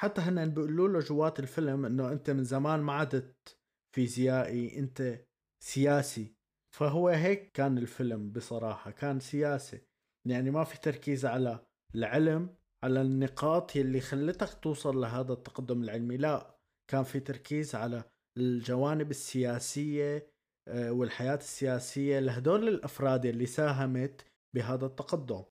حتى 0.00 0.20
هن 0.20 0.50
بيقولوا 0.50 0.88
له 0.88 1.00
جوات 1.00 1.40
الفيلم 1.40 1.84
إنه 1.84 2.12
أنت 2.12 2.30
من 2.30 2.44
زمان 2.44 2.80
ما 2.80 2.92
عدت 2.92 3.58
فيزيائي 3.94 4.78
أنت 4.78 5.26
سياسي. 5.64 6.34
فهو 6.76 7.08
هيك 7.08 7.52
كان 7.52 7.78
الفيلم 7.78 8.30
بصراحة 8.30 8.90
كان 8.90 9.20
سياسي. 9.20 9.80
يعني 10.28 10.50
ما 10.50 10.64
في 10.64 10.80
تركيز 10.80 11.26
على 11.26 11.66
العلم 11.94 12.56
على 12.84 13.00
النقاط 13.00 13.76
اللي 13.76 14.00
خلتك 14.00 14.60
توصل 14.62 15.00
لهذا 15.00 15.32
التقدم 15.32 15.82
العلمي. 15.82 16.16
لا 16.16 16.60
كان 16.90 17.02
في 17.02 17.20
تركيز 17.20 17.74
على 17.74 18.04
الجوانب 18.38 19.10
السياسية 19.10 20.16
آه، 20.16 20.29
والحياة 20.74 21.34
السياسية 21.34 22.18
لهدول 22.18 22.68
الأفراد 22.68 23.26
اللي 23.26 23.46
ساهمت 23.46 24.24
بهذا 24.54 24.86
التقدم. 24.86 25.42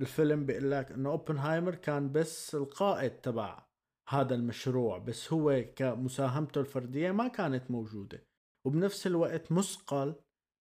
الفيلم 0.00 0.46
بيقول 0.46 0.70
لك 0.70 0.92
إنه 0.92 1.10
أوبنهايمر 1.10 1.74
كان 1.74 2.12
بس 2.12 2.54
القائد 2.54 3.10
تبع 3.10 3.66
هذا 4.08 4.34
المشروع 4.34 4.98
بس 4.98 5.32
هو 5.32 5.64
كمساهمته 5.76 6.60
الفردية 6.60 7.10
ما 7.10 7.28
كانت 7.28 7.70
موجودة. 7.70 8.24
وبنفس 8.66 9.06
الوقت 9.06 9.52
مثقل 9.52 10.14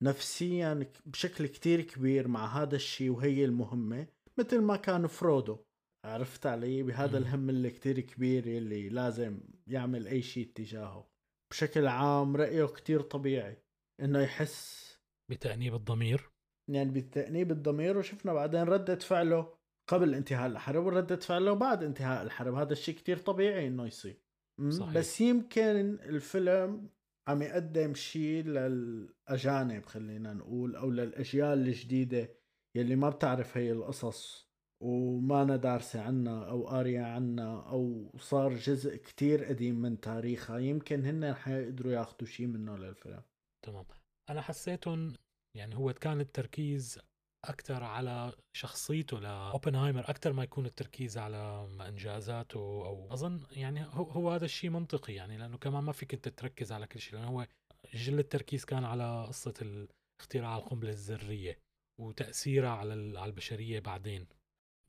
نفسيا 0.04 0.92
بشكل 1.06 1.48
كتير 1.48 1.82
كبير 1.82 2.28
مع 2.28 2.62
هذا 2.62 2.76
الشيء 2.76 3.10
وهي 3.12 3.46
المهمة 3.46 4.08
مثل 4.40 4.62
ما 4.62 4.76
كان 4.76 5.08
فرودو 5.08 5.58
عرفت 6.06 6.46
علي؟ 6.46 6.84
بهذا 6.84 7.18
الهم 7.18 7.50
اللي 7.50 7.70
كتير 7.70 8.00
كبير 8.00 8.44
اللي 8.46 8.90
لازم 8.90 9.40
يعمل 9.68 10.08
أي 10.08 10.22
شيء 10.22 10.52
تجاهه 10.56 11.10
بشكل 11.52 11.88
عام 11.88 12.36
رأيه 12.36 12.66
كتير 12.66 13.02
طبيعي. 13.02 13.58
إنه 14.02 14.20
يحس 14.20 14.88
بتأنيب 15.32 15.76
الضمير. 15.76 16.30
يعني 16.70 16.92
بتأنيب 16.92 17.52
الضمير 17.52 17.98
وشفنا 17.98 18.34
بعدين 18.34 18.64
ردة 18.64 19.00
فعله 19.00 19.54
قبل 19.88 20.16
انتهاء 20.16 20.48
الحرب 20.48 20.86
وردة 20.86 21.16
فعله 21.16 21.54
بعد 21.54 21.84
انتهاء 21.84 22.24
الحرب. 22.24 22.54
هذا 22.54 22.74
الشيء 22.74 22.96
كتير 22.96 23.18
طبيعي 23.18 23.68
إنه 23.68 23.86
يصير. 23.86 24.22
صحيح. 24.70 24.94
بس 24.94 25.22
يمكن 25.22 26.00
الفيلم 26.02 26.90
عم 27.28 27.42
يقدم 27.42 27.94
شيء 27.94 28.44
للأجانب 28.44 29.86
خلينا 29.86 30.34
نقول 30.34 30.76
أو 30.76 30.92
للأجيال 30.92 31.68
الجديدة 31.68 32.30
يلي 32.76 32.96
ما 32.96 33.10
بتعرف 33.10 33.58
هي 33.58 33.72
القصص 33.72 34.48
وما 34.84 35.56
دارسة 35.56 36.02
عنا 36.02 36.50
أو 36.50 36.68
قارية 36.68 37.02
عنا 37.02 37.70
أو 37.70 38.12
صار 38.20 38.54
جزء 38.54 38.96
كتير 38.96 39.46
قديم 39.46 39.82
من 39.82 40.00
تاريخها. 40.00 40.58
يمكن 40.58 41.06
هن 41.06 41.34
حيقدروا 41.34 41.94
ياخذوا 41.94 42.30
شيء 42.30 42.48
منه 42.48 42.78
للفيلم. 42.78 43.22
تمام. 43.66 43.86
أنا 44.30 44.42
حسيتهم 44.42 45.14
يعني 45.58 45.76
هو 45.76 45.94
كان 45.94 46.22
التركيز 46.22 47.00
أكثر 47.46 47.84
على 47.84 48.34
شخصيته 48.54 49.20
لأوبنهايمر 49.20 50.10
أكثر 50.10 50.34
ما 50.34 50.44
يكون 50.44 50.66
التركيز 50.66 51.18
على 51.18 51.68
إنجازاته 51.88 52.60
أو 52.60 53.14
أظن 53.14 53.42
يعني 53.52 53.86
هو, 53.86 54.32
هذا 54.32 54.46
الشيء 54.46 54.70
منطقي 54.70 55.14
يعني 55.14 55.38
لأنه 55.38 55.58
كمان 55.58 55.84
ما 55.84 55.92
فيك 55.92 56.14
أنت 56.14 56.28
تركز 56.30 56.72
على 56.72 56.88
كل 56.88 57.00
شيء 57.00 57.20
لأنه 57.20 57.28
هو 57.28 57.48
جل 57.94 58.20
التركيز 58.20 58.66
كان 58.66 58.84
على 58.84 59.26
قصة 59.28 59.88
اختراع 60.20 60.58
القنبلة 60.58 60.90
الذرية 60.90 61.60
وتأثيرها 62.02 62.70
على 62.70 63.20
على 63.20 63.30
البشرية 63.30 63.80
بعدين. 63.80 64.28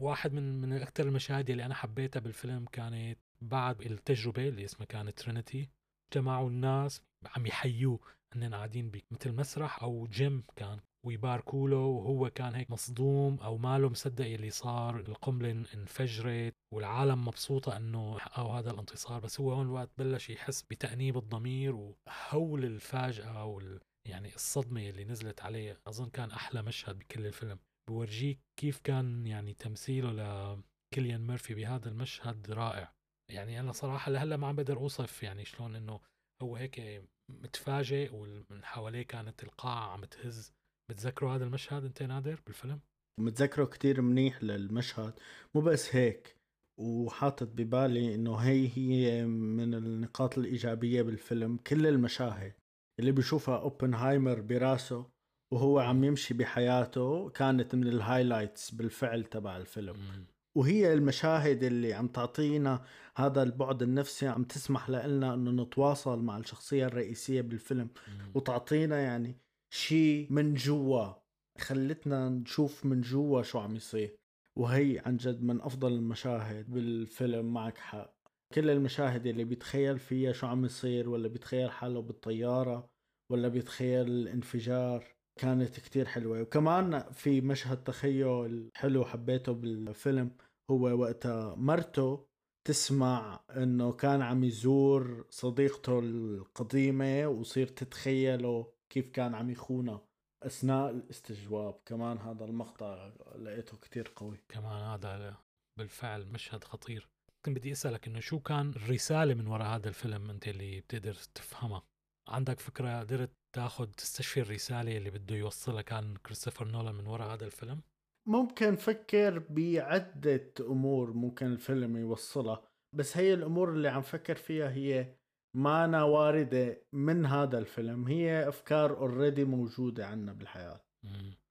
واحد 0.00 0.32
من 0.32 0.60
من 0.60 0.72
أكثر 0.72 1.06
المشاهد 1.06 1.50
اللي 1.50 1.64
أنا 1.64 1.74
حبيتها 1.74 2.20
بالفيلم 2.20 2.64
كانت 2.64 3.18
بعد 3.40 3.80
التجربة 3.82 4.48
اللي 4.48 4.64
اسمها 4.64 4.86
كانت 4.86 5.18
ترينيتي 5.18 5.68
جمعوا 6.14 6.48
الناس 6.48 7.02
عم 7.26 7.46
يحيوه 7.46 8.00
انهم 8.36 8.54
قاعدين 8.54 8.90
بمثل 8.90 9.32
مسرح 9.32 9.82
أو 9.82 10.06
جيم 10.06 10.44
كان. 10.56 10.80
ويباركوا 11.06 11.68
له 11.68 11.76
وهو 11.76 12.30
كان 12.30 12.54
هيك 12.54 12.70
مصدوم 12.70 13.38
أو 13.40 13.58
ماله 13.58 13.88
مصدق 13.88 14.24
اللي 14.24 14.50
صار. 14.50 15.00
القنبلة 15.00 15.50
انفجرت 15.50 16.54
والعالم 16.74 17.24
مبسوطة 17.24 17.76
إنه 17.76 18.18
حققوا 18.18 18.58
هذا 18.58 18.70
الانتصار. 18.70 19.20
بس 19.20 19.40
هو 19.40 19.52
هون 19.52 19.66
الوقت 19.66 19.90
بلش 19.98 20.30
يحس 20.30 20.62
بتأنيب 20.62 21.16
الضمير 21.16 21.74
وهول 21.74 22.64
الفاجعة 22.64 23.44
وال 23.44 23.80
يعني 24.08 24.34
الصدمة 24.34 24.88
اللي 24.88 25.04
نزلت 25.04 25.40
عليه. 25.42 25.80
أظن 25.86 26.10
كان 26.10 26.30
أحلى 26.30 26.62
مشهد 26.62 26.98
بكل 26.98 27.26
الفيلم. 27.26 27.58
بورجيك 27.90 28.38
كيف 28.60 28.80
كان 28.80 29.26
يعني 29.26 29.54
تمثيله 29.54 30.12
لكيليان 30.12 31.26
ميرفي 31.26 31.54
بهذا 31.54 31.88
المشهد 31.88 32.50
رائع. 32.50 32.92
يعني 33.30 33.60
أنا 33.60 33.72
صراحة 33.72 34.10
لهلا 34.10 34.36
ما 34.36 34.46
عم 34.46 34.56
بقدر 34.56 34.76
أوصف 34.76 35.22
يعني 35.22 35.44
شلون 35.44 35.76
إنه 35.76 36.00
هو 36.42 36.56
هيك 36.56 37.02
متفاجئ 37.42 38.14
ومن 38.14 38.64
حواليه 38.64 39.02
كانت 39.02 39.42
القاعة 39.42 39.92
عم 39.92 40.04
تهز. 40.04 40.52
بتذكروا 40.90 41.34
هذا 41.34 41.44
المشهد 41.44 41.84
انت 41.84 42.02
نادر 42.02 42.40
بالفيلم؟ 42.46 42.80
متذكره 43.20 43.64
كتير 43.64 44.00
منيح 44.00 44.42
للمشهد. 44.42 45.20
مو 45.54 45.60
بس 45.60 45.96
هيك 45.96 46.36
وحاطط 46.80 47.48
ببالي 47.48 48.14
إنه 48.14 48.36
هي 48.36 48.70
هي 48.76 49.26
من 49.26 49.74
النقاط 49.74 50.38
الإيجابية 50.38 51.02
بالفيلم 51.02 51.56
كل 51.56 51.86
المشاهد 51.86 52.52
اللي 53.00 53.12
بيشوفها 53.12 53.58
أوبنهايمر 53.58 54.40
براسه 54.40 55.10
وهو 55.54 55.78
عم 55.78 56.04
يمشي 56.04 56.34
بحياته 56.34 57.30
كانت 57.30 57.74
من 57.74 57.86
الهايلايتس 57.86 58.70
بالفعل 58.70 59.24
تبع 59.24 59.56
الفيلم. 59.56 60.26
وهي 60.56 60.94
المشاهد 60.94 61.62
اللي 61.62 61.92
عم 61.94 62.08
تعطينا 62.08 62.84
هذا 63.16 63.42
البعد 63.42 63.82
النفسي 63.82 64.26
عم 64.26 64.44
تسمح 64.44 64.90
لنا 64.90 65.34
إنه 65.34 65.62
نتواصل 65.62 66.22
مع 66.22 66.38
الشخصية 66.38 66.86
الرئيسية 66.86 67.40
بالفيلم 67.40 67.90
وتعطينا 68.34 69.00
يعني 69.00 69.36
شيء 69.70 70.26
من 70.32 70.54
جوا 70.54 71.12
خلتنا 71.58 72.28
نشوف 72.28 72.86
من 72.86 73.00
جوا 73.00 73.42
شو 73.42 73.58
عم 73.58 73.76
يصير. 73.76 74.16
وهي 74.58 74.98
عن 75.06 75.16
جد 75.16 75.42
من 75.42 75.60
أفضل 75.60 75.92
المشاهد 75.92 76.70
بالفيلم 76.70 77.52
معك 77.52 77.78
حق. 77.78 78.18
كل 78.54 78.70
المشاهد 78.70 79.26
اللي 79.26 79.44
بيتخيل 79.44 79.98
فيها 79.98 80.32
شو 80.32 80.46
عم 80.46 80.64
يصير 80.64 81.08
ولا 81.08 81.28
بيتخيل 81.28 81.70
حاله 81.70 82.02
بالطيارة 82.02 82.90
ولا 83.30 83.48
بيتخيل 83.48 84.06
الانفجار 84.08 85.17
كانت 85.38 85.80
كتير 85.80 86.06
حلوة. 86.06 86.42
وكمان 86.42 87.12
في 87.12 87.40
مشهد 87.40 87.84
تخيل 87.84 88.70
حلو 88.74 89.04
حبيته 89.04 89.52
بالفيلم 89.52 90.30
هو 90.70 91.00
وقتها 91.00 91.54
مرته 91.54 92.26
تسمع 92.68 93.40
إنه 93.56 93.92
كان 93.92 94.22
عم 94.22 94.44
يزور 94.44 95.26
صديقته 95.30 95.98
القديمة 95.98 97.28
وصير 97.28 97.66
تتخيله 97.66 98.72
كيف 98.92 99.10
كان 99.10 99.34
عم 99.34 99.50
يخونه. 99.50 100.00
أثناء 100.42 100.90
الاستجواب 100.90 101.80
كمان 101.86 102.18
هذا 102.18 102.44
المقطع 102.44 103.10
لقيته 103.38 103.76
كتير 103.76 104.12
قوي. 104.16 104.36
كمان 104.48 104.82
هذا 104.82 105.36
بالفعل 105.78 106.26
مشهد 106.32 106.64
خطير. 106.64 107.08
كنت 107.44 107.58
بدي 107.58 107.72
أسألك 107.72 108.06
إنه 108.08 108.20
شو 108.20 108.40
كان 108.40 108.70
الرسالة 108.70 109.34
من 109.34 109.46
وراء 109.46 109.66
هذا 109.76 109.88
الفيلم 109.88 110.30
أنت 110.30 110.48
اللي 110.48 110.80
بتقدر 110.80 111.14
تفهمها؟ 111.34 111.82
عندك 112.28 112.60
فكرة 112.60 113.00
قدرت 113.00 113.30
تاخذ 113.52 113.86
تستشفي 113.86 114.40
الرسالة 114.40 114.96
اللي 114.96 115.10
بده 115.10 115.34
يوصلها 115.34 115.82
كان 115.82 116.16
كريستوفر 116.16 116.68
نولان 116.68 116.94
من 116.94 117.06
وراء 117.06 117.34
هذا 117.34 117.46
الفيلم 117.46 117.80
ممكن 118.28 118.76
فكر 118.76 119.38
بعدة 119.50 120.52
أمور 120.60 121.12
ممكن 121.12 121.46
الفيلم 121.46 121.96
يوصلها 121.96 122.62
بس 122.94 123.16
هي 123.16 123.34
الأمور 123.34 123.72
اللي 123.72 123.88
عم 123.88 124.02
فكر 124.02 124.34
فيها 124.34 124.70
هي 124.70 125.14
ما 125.56 126.02
واردة 126.02 126.82
من 126.92 127.26
هذا 127.26 127.58
الفيلم 127.58 128.04
هي 128.08 128.48
أفكار 128.48 128.96
اوريدي 128.96 129.44
موجودة 129.44 130.06
عنا 130.06 130.32
بالحياة. 130.32 130.80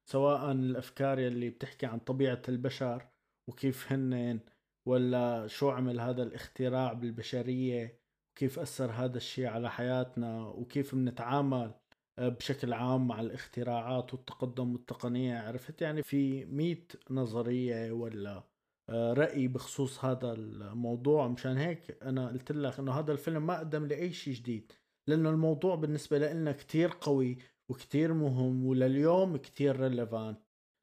سواء 0.10 0.52
الأفكار 0.52 1.20
اللي 1.20 1.50
بتحكي 1.50 1.86
عن 1.86 2.00
طبيعة 2.00 2.42
البشر 2.50 3.08
وكيف 3.50 3.92
هن 3.92 4.40
ولا 4.88 5.48
شو 5.48 5.70
عمل 5.70 6.00
هذا 6.00 6.24
الاختراع 6.24 6.94
بالبشرية 6.94 7.97
وكيف 8.38 8.60
أثر 8.60 8.92
هذا 8.92 9.18
الشيء 9.18 9.46
على 9.46 9.72
حياتنا 9.72 10.48
وكيف 10.48 10.96
بنتعامل 10.96 11.74
بشكل 12.20 12.74
عام 12.74 13.08
مع 13.08 13.22
الاختراعات 13.22 14.14
والتقدم 14.14 14.74
والتقنية. 14.74 15.40
عرفت؟ 15.40 15.82
يعني 15.82 16.04
في 16.04 16.46
مئة 16.46 16.86
نظرية 17.10 17.92
ولا 17.92 18.44
آه، 18.90 19.14
رأي 19.14 19.48
بخصوص 19.48 20.06
هذا 20.06 20.34
الموضوع. 20.34 21.28
مشان 21.28 21.58
هيك 21.58 22.04
أنا 22.04 22.28
قلت 22.28 22.52
لك 22.52 22.80
إنه 22.80 22.92
هذا 22.92 23.12
الفيلم 23.12 23.48
ما 23.48 23.60
قدم 23.60 23.86
لي 23.86 23.96
أي 23.96 24.14
شيء 24.14 24.34
جديد 24.34 24.72
لأنه 25.08 25.30
الموضوع 25.30 25.76
بالنسبة 25.76 26.20
لنا 26.20 26.52
كتير 26.52 26.92
قوي 27.02 27.38
وكتير 27.70 28.14
مهم 28.14 28.66
ولليوم 28.66 29.38
كتير 29.38 29.80
ريليفانت 29.80 30.40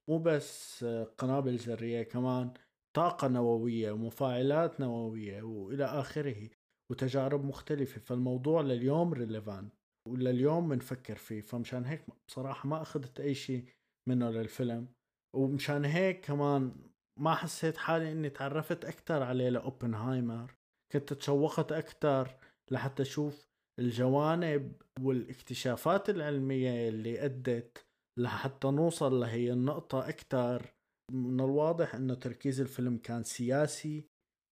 مو 0.09 0.19
بس 0.19 0.83
آه، 0.85 1.05
قنابل 1.05 1.57
ذرية 1.57 2.03
كمان 2.03 2.53
طاقة 2.97 3.29
نووية 3.29 3.93
ومفاعلات 3.93 4.81
نووية 4.81 5.43
وإلى 5.43 5.85
آخره. 5.85 6.49
وتجارب 6.93 7.45
مختلفة 7.45 8.01
فالموضوع 8.01 8.61
لليوم 8.61 9.15
ريليفانت 9.15 9.73
ولليوم 10.09 10.69
بنفكر 10.69 11.17
فيه 11.17 11.41
فمشان 11.41 11.85
هيك 11.85 12.05
بصراحة 12.29 12.69
ما 12.69 12.83
أخذت 12.83 13.21
أي 13.21 13.35
شيء 13.35 13.65
منه 14.09 14.31
للفيلم. 14.31 14.89
ومشان 15.37 15.85
هيك 15.85 16.21
كمان 16.21 16.77
ما 17.21 17.35
حسيت 17.35 17.77
حالي 17.77 18.13
إني 18.13 18.31
تعرفت 18.31 18.85
أكثر 18.85 19.23
عليه 19.23 19.49
لأوبنهايمر. 19.49 20.55
كنت 20.93 21.13
تشوقت 21.13 21.73
أكثر 21.73 22.37
لحتى 22.71 23.03
أشوف 23.03 23.47
الجوانب 23.81 24.83
والاكتشافات 25.01 26.11
العلمية 26.11 26.89
اللي 26.89 27.25
أدت 27.25 27.87
لحتى 28.19 28.69
نوصل 28.71 29.21
لهي 29.21 29.53
النقطة 29.53 30.09
أكثر 30.09 30.75
من 31.13 31.41
الواضح 31.41 31.95
إنه 31.95 32.15
تركيز 32.15 32.61
الفيلم 32.61 32.99
كان 32.99 33.23
سياسي 33.23 34.09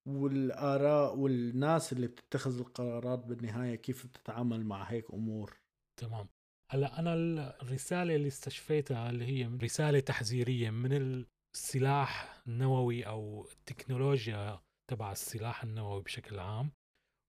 والآراء 0.09 1.17
والناس 1.17 1.93
اللي 1.93 2.07
بتتخذ 2.07 2.59
القرارات 2.59 3.19
بالنهاية 3.19 3.75
كيف 3.75 4.07
بتتعامل 4.07 4.65
مع 4.67 4.83
هيك 4.83 5.11
أمور. 5.11 5.61
تمام. 6.01 6.29
هلا 6.71 6.99
أنا 6.99 7.15
الرسالة 7.63 8.17
اللي 8.17 8.29
استشفيتها 8.29 9.11
اللي 9.11 9.25
هي 9.25 9.47
رسالة 9.63 10.01
تحذيرية 10.01 10.71
من 10.71 11.25
السلاح 11.55 12.43
النووي 12.47 13.07
أو 13.07 13.47
التكنولوجيا 13.53 14.61
تبع 14.91 15.13
السلاح 15.13 15.63
النووي 15.63 16.03
بشكل 16.03 16.39
عام 16.39 16.71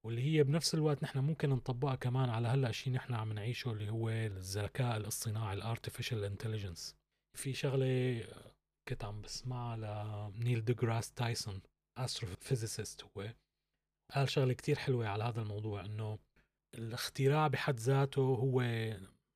واللي 0.06 0.22
هي 0.22 0.44
بنفس 0.44 0.74
الوقت 0.74 1.04
نحن 1.04 1.20
ممكن 1.20 1.50
نطبقها 1.50 1.96
كمان 1.96 2.30
على 2.30 2.48
هلأ 2.48 2.72
شيء 2.72 2.94
نحن 2.94 3.14
عم 3.14 3.34
نعيشه 3.34 3.72
اللي 3.72 3.90
هو 3.90 4.10
الذكاء 4.10 4.98
الاصطناعي 4.98 5.54
ال 5.54 5.60
artificial 5.60 6.24
intelligence 6.24 6.96
في 7.38 7.54
شغلة 7.54 8.24
كنت 8.88 9.04
عم 9.04 9.22
بسمعها 9.22 10.30
لنيل 10.30 10.66
ديجراس 10.66 11.14
تايسون. 11.14 11.62
astrophysicist 11.98 13.04
هو. 13.04 13.34
قال 14.16 14.30
شغلة 14.30 14.54
كتير 14.54 14.76
حلوة 14.76 15.08
على 15.08 15.24
هذا 15.24 15.42
الموضوع 15.42 15.86
إنه 15.86 16.20
الاختراع 16.78 17.48
بحد 17.48 17.80
ذاته 17.80 18.22
هو 18.22 18.64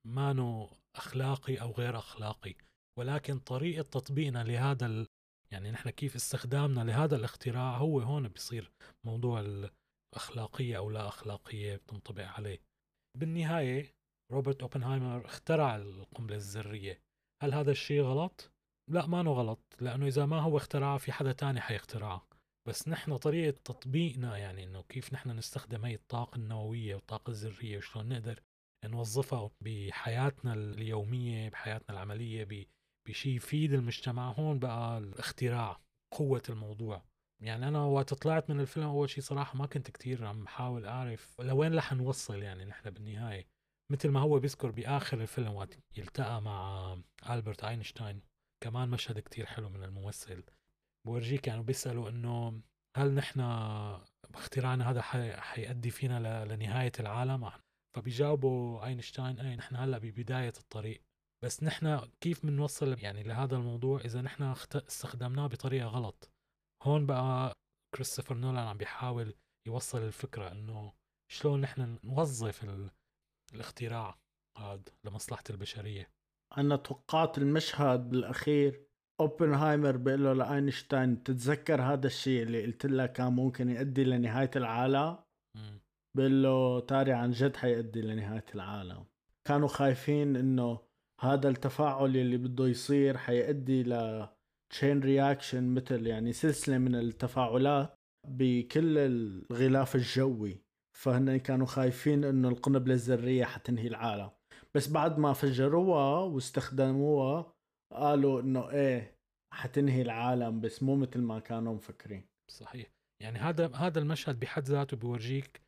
مانو 0.07 0.69
أخلاقي 0.95 1.55
أو 1.61 1.71
غير 1.71 1.97
أخلاقي 1.97 2.55
ولكن 2.99 3.39
طريقة 3.39 3.81
تطبيقنا 3.81 4.43
لهذا 4.43 4.85
ال... 4.85 5.07
يعني 5.51 5.71
نحن 5.71 5.89
كيف 5.89 6.15
استخدامنا 6.15 6.81
لهذا 6.81 7.15
الاختراع 7.15 7.77
هو 7.77 7.99
هون 7.99 8.27
بيصير 8.27 8.71
موضوع 9.03 9.39
الأخلاقية 10.15 10.77
أو 10.77 10.89
لا 10.89 11.07
أخلاقية 11.07 11.75
بتنطبق 11.75 12.25
عليه. 12.25 12.59
بالنهاية 13.17 13.93
روبرت 14.31 14.61
أوبنهايمر 14.61 15.25
اخترع 15.25 15.75
القنبلة 15.75 16.35
الذرية. 16.35 17.01
هل 17.43 17.53
هذا 17.53 17.71
الشيء 17.71 18.01
غلط؟ 18.01 18.51
لا 18.91 19.05
ما 19.05 19.21
غلط 19.21 19.59
لأنه 19.81 20.07
إذا 20.07 20.25
ما 20.25 20.39
هو 20.39 20.57
اخترعها 20.57 20.97
في 20.97 21.11
حدا 21.11 21.31
تاني 21.31 21.61
حيخترعها 21.61 22.27
بس 22.67 22.87
نحن 22.87 23.17
طريقة 23.17 23.57
تطبيقنا 23.65 24.37
يعني 24.37 24.63
إنه 24.63 24.81
كيف 24.81 25.13
نحن 25.13 25.29
نستخدم 25.29 25.85
هي 25.85 25.95
الطاقة 25.95 26.35
النووية 26.35 26.95
والطاقة 26.95 27.31
الذرية 27.31 27.77
وشلون 27.77 28.09
نقدر 28.09 28.39
نوظفها 28.85 29.51
بحياتنا 29.61 30.53
اليومية 30.53 31.49
بحياتنا 31.49 31.95
العملية 31.95 32.67
بشيء 33.07 33.35
يفيد 33.35 33.73
المجتمع. 33.73 34.31
هون 34.31 34.59
بقى 34.59 34.97
الاختراع 34.97 35.79
قوة 36.13 36.41
الموضوع. 36.49 37.03
يعني 37.43 37.67
أنا 37.67 37.83
وقت 37.83 38.13
طلعت 38.13 38.49
من 38.49 38.59
الفيلم 38.59 38.85
أول 38.85 39.09
شيء 39.09 39.23
صراحة 39.23 39.57
ما 39.57 39.65
كنت 39.65 39.91
كتير 39.91 40.25
عم 40.25 40.43
بحاول 40.43 40.85
أعرف 40.85 41.41
لوين 41.41 41.75
رح 41.75 41.93
نوصل 41.93 42.41
يعني 42.43 42.65
نحن 42.65 42.89
بالنهاية. 42.89 43.47
مثل 43.91 44.09
ما 44.09 44.19
هو 44.19 44.39
بيذكر 44.39 44.71
بآخر 44.71 45.21
الفيلم 45.21 45.55
وقت 45.55 45.79
يلتقى 45.97 46.41
مع 46.41 46.97
ألبرت 47.29 47.63
أينشتاين 47.63 48.21
كمان 48.63 48.89
مشهد 48.89 49.19
كتير 49.19 49.45
حلو 49.45 49.69
من 49.69 49.83
الممثل. 49.83 50.43
بورجيك 51.07 51.47
يعني 51.47 51.63
بيسألوا 51.63 52.09
إنه 52.09 52.61
هل 52.97 53.13
نحن 53.13 53.39
اختراعنا 54.35 54.91
هذا 54.91 55.01
حيؤدي 55.41 55.91
فينا 55.91 56.45
لنهاية 56.45 56.91
العالم؟ 56.99 57.51
فبيجاوبوا 57.95 58.85
أينشتاين 58.85 59.39
اي 59.39 59.55
نحن 59.55 59.75
هلأ 59.75 59.97
ببداية 59.97 60.53
الطريق. 60.59 61.03
بس 61.43 61.63
نحن 61.63 61.99
كيف 62.21 62.45
بنوصل 62.45 62.99
يعني 62.99 63.23
لهذا 63.23 63.55
الموضوع 63.55 63.99
إذا 63.99 64.21
نحن 64.21 64.43
استخدمناه 64.75 65.47
بطريقة 65.47 65.87
غلط؟ 65.87 66.31
هون 66.83 67.05
بقى 67.05 67.53
كريستوفر 67.95 68.35
نولان 68.35 68.67
عم 68.67 68.77
بيحاول 68.77 69.33
يوصل 69.67 70.01
الفكرة 70.01 70.51
إنه 70.51 70.93
شلون 71.31 71.61
نحن 71.61 71.99
نوظف 72.03 72.65
الاختراع 73.53 74.19
هذا 74.57 74.81
لمصلحة 75.03 75.43
البشرية. 75.49 76.11
أنا 76.57 76.75
توقعت 76.75 77.37
المشهد 77.37 78.09
بالأخير 78.09 78.86
أوبنهايمر 79.21 79.97
بيقول 79.97 80.23
له 80.23 80.33
لأينشتاين 80.33 81.23
تتذكر 81.23 81.81
هذا 81.81 82.07
الشيء 82.07 82.43
اللي 82.43 82.65
قلت 82.65 82.85
لك 82.85 83.11
كان 83.13 83.33
ممكن 83.33 83.69
يؤدي 83.69 84.03
لنهاية 84.03 84.51
العالم؟ 84.55 85.17
بيقول 86.17 86.43
له 86.43 86.79
تاري 86.79 87.13
عن 87.13 87.31
جد 87.31 87.55
حيؤدي 87.55 88.01
لنهاية 88.01 88.45
العالم. 88.55 89.05
كانوا 89.47 89.67
خايفين 89.67 90.35
إنه 90.35 90.79
هذا 91.21 91.49
التفاعل 91.49 92.17
اللي 92.17 92.37
بده 92.37 92.67
يصير 92.67 93.17
حيؤدي 93.17 93.83
ل 93.83 94.25
chain 94.73 94.99
reaction 94.99 95.73
مثل 95.73 96.07
يعني 96.07 96.33
سلسلة 96.33 96.77
من 96.77 96.95
التفاعلات 96.95 97.93
بكل 98.27 98.97
الغلاف 98.97 99.95
الجوي. 99.95 100.61
فهن 100.97 101.37
كانوا 101.37 101.65
خايفين 101.65 102.23
إنه 102.23 102.49
القنبلة 102.49 102.93
الذرية 102.93 103.45
حتنهي 103.45 103.87
العالم. 103.87 104.29
بس 104.75 104.87
بعد 104.87 105.19
ما 105.19 105.33
فجروها 105.33 106.19
واستخدموها 106.19 107.53
قالوا 107.93 108.41
إنه 108.41 108.69
إيه 108.69 109.15
حتنهي 109.53 110.01
العالم 110.01 110.61
بس 110.61 110.83
مو 110.83 110.95
مثل 110.95 111.21
ما 111.21 111.39
كانوا 111.39 111.75
مفكرين. 111.75 112.23
صحيح. 112.51 112.87
يعني 113.23 113.39
هذا 113.39 113.75
هذا 113.75 113.99
المشهد 113.99 114.39
بحد 114.39 114.63
ذاته 114.63 114.97
بيورجيك 114.97 115.61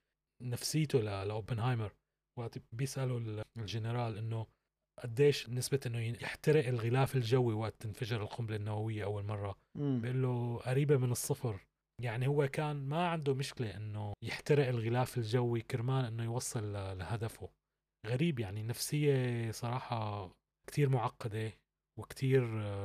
نفسيته 0.44 1.00
لأوبنهايمر. 1.00 1.92
وقت 2.40 2.58
بيسألوا 2.76 3.44
الجنرال 3.58 4.18
إنه 4.18 4.48
قديش 5.04 5.50
نسبة 5.50 5.80
إنه 5.86 6.00
يحترق 6.00 6.68
الغلاف 6.68 7.16
الجوي 7.16 7.54
وقت 7.54 7.74
تنفجر 7.80 8.22
القنبلة 8.22 8.56
النووية 8.56 9.04
أول 9.04 9.24
مرة. 9.24 9.56
بيقول 9.76 10.22
له 10.22 10.58
قريبة 10.58 10.98
من 10.98 11.12
الصفر. 11.12 11.66
يعني 12.02 12.28
هو 12.28 12.48
كان 12.48 12.76
ما 12.76 13.08
عنده 13.08 13.34
مشكلة 13.34 13.78
إنه 13.78 14.14
يحترق 14.24 14.68
الغلاف 14.68 15.18
الجوي 15.18 15.62
كرمال 15.62 16.06
إنه 16.06 16.24
يوصل 16.24 16.74
لهدفه. 16.74 17.50
غريب 18.08 18.40
يعني 18.40 18.64
نفسية 18.64 19.52
صراحة 19.52 20.32
كتير 20.68 20.90
معقدة. 20.90 21.52
وكتير 22.00 22.44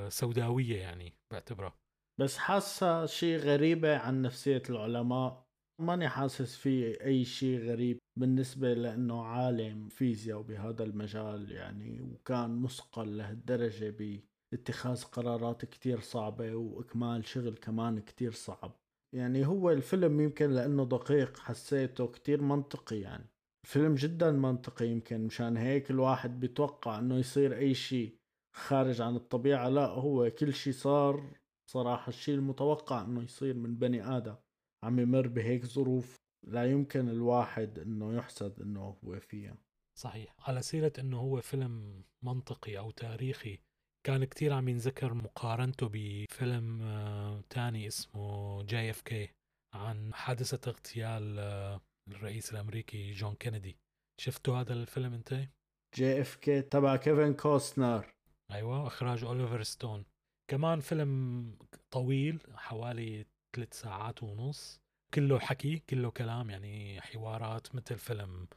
سوداوية 0.09 0.77
يعني 0.77 1.13
بعتبرها. 1.33 1.75
بس 2.21 2.37
حاسة 2.37 3.07
شيء 3.07 3.39
غريبة 3.39 3.97
عن 3.97 4.23
نفسية 4.23 4.63
العلماء. 4.71 5.45
ماني 5.81 6.09
حاسس 6.09 6.57
في 6.57 7.05
أي 7.05 7.25
شيء 7.25 7.59
غريب 7.59 7.99
بالنسبة 8.19 8.75
لأنه 8.75 9.23
عالم 9.23 9.89
فيزياء 9.89 10.39
وبهذا 10.39 10.85
المجال 10.85 11.53
يعني 11.53 12.01
وكان 12.01 12.63
مثقل 12.63 13.17
لهالدرجة 13.17 14.21
باتخاذ 14.53 15.05
قرارات 15.05 15.65
كتير 15.65 16.01
صعبة 16.01 16.55
وإكمال 16.55 17.25
شغل 17.25 17.57
كمان 17.57 18.01
كتير 18.01 18.33
صعب. 18.33 18.81
يعني 19.15 19.47
هو 19.47 19.71
الفيلم 19.71 20.21
يمكن 20.21 20.51
لأنه 20.51 20.85
دقيق 20.85 21.39
حسيته 21.39 22.07
كتير 22.07 22.43
منطقي 22.43 23.01
يعني. 23.01 23.27
الفيلم 23.65 23.95
جدا 23.95 24.31
منطقي 24.33 24.89
يمكن 24.89 25.27
مشان 25.27 25.57
هيك 25.57 25.91
الواحد 25.91 26.41
بيتوقع 26.41 26.99
إنه 26.99 27.17
يصير 27.19 27.57
أي 27.57 27.75
شيء 27.75 28.19
خارج 28.55 29.01
عن 29.01 29.17
الطبيعة 29.17 29.69
لا 29.69 29.87
هو 29.87 30.31
كل 30.31 30.55
شيء 30.55 30.73
صار 30.73 31.39
صراحة 31.71 32.09
الشيء 32.09 32.35
المتوقع 32.35 33.05
إنه 33.05 33.23
يصير 33.23 33.55
من 33.55 33.77
بني 33.77 34.17
آدم. 34.17 34.37
عم 34.85 34.99
يمر 34.99 35.29
بهيك 35.29 35.65
ظروف 35.65 36.17
لا 36.47 36.71
يمكن 36.71 37.09
الواحد 37.09 37.79
إنه 37.79 38.15
يحسد 38.15 38.61
إنه 38.61 38.81
هو 39.05 39.21
فيها. 39.21 39.57
صحيح. 39.99 40.35
على 40.39 40.63
سيرة 40.63 40.93
إنه 40.99 41.19
هو 41.19 41.41
فيلم 41.41 42.05
منطقي 42.23 42.79
أو 42.79 42.91
تاريخي 42.91 43.59
كان 44.07 44.25
كتير 44.25 44.53
عم 44.53 44.69
ينذكر 44.69 45.15
مقارنته 45.15 45.91
بفيلم 45.93 46.83
آه، 46.83 47.41
تاني 47.51 47.87
اسمه 47.87 48.63
JFK 48.63 49.29
عن 49.75 50.15
حادثة 50.15 50.71
اغتيال 50.71 51.39
آه، 51.39 51.81
الرئيس 52.09 52.53
الأمريكي 52.53 53.13
جون 53.13 53.35
كينيدي. 53.35 53.77
شفتوا 54.21 54.57
هذا 54.57 54.73
الفيلم 54.73 55.15
أنت؟ 55.15 55.49
JFK 55.95 56.63
تبع 56.63 56.97
كيفن 56.97 57.35
كوستنر. 57.35 58.14
أيوه 58.51 58.87
إخراج 58.87 59.25
أوليفر 59.25 59.63
ستون. 59.63 60.05
كمان 60.51 60.81
فيلم 60.81 61.59
طويل 61.91 62.41
حوالي 62.55 63.27
ثلاث 63.57 63.81
ساعات 63.81 64.23
ونص. 64.23 64.81
كله 65.15 65.39
حكي 65.39 65.79
كله 65.79 66.11
كلام 66.11 66.51
يعني 66.51 67.01
حوارات 67.01 67.75
مثل 67.75 67.99
فيلم 67.99 68.49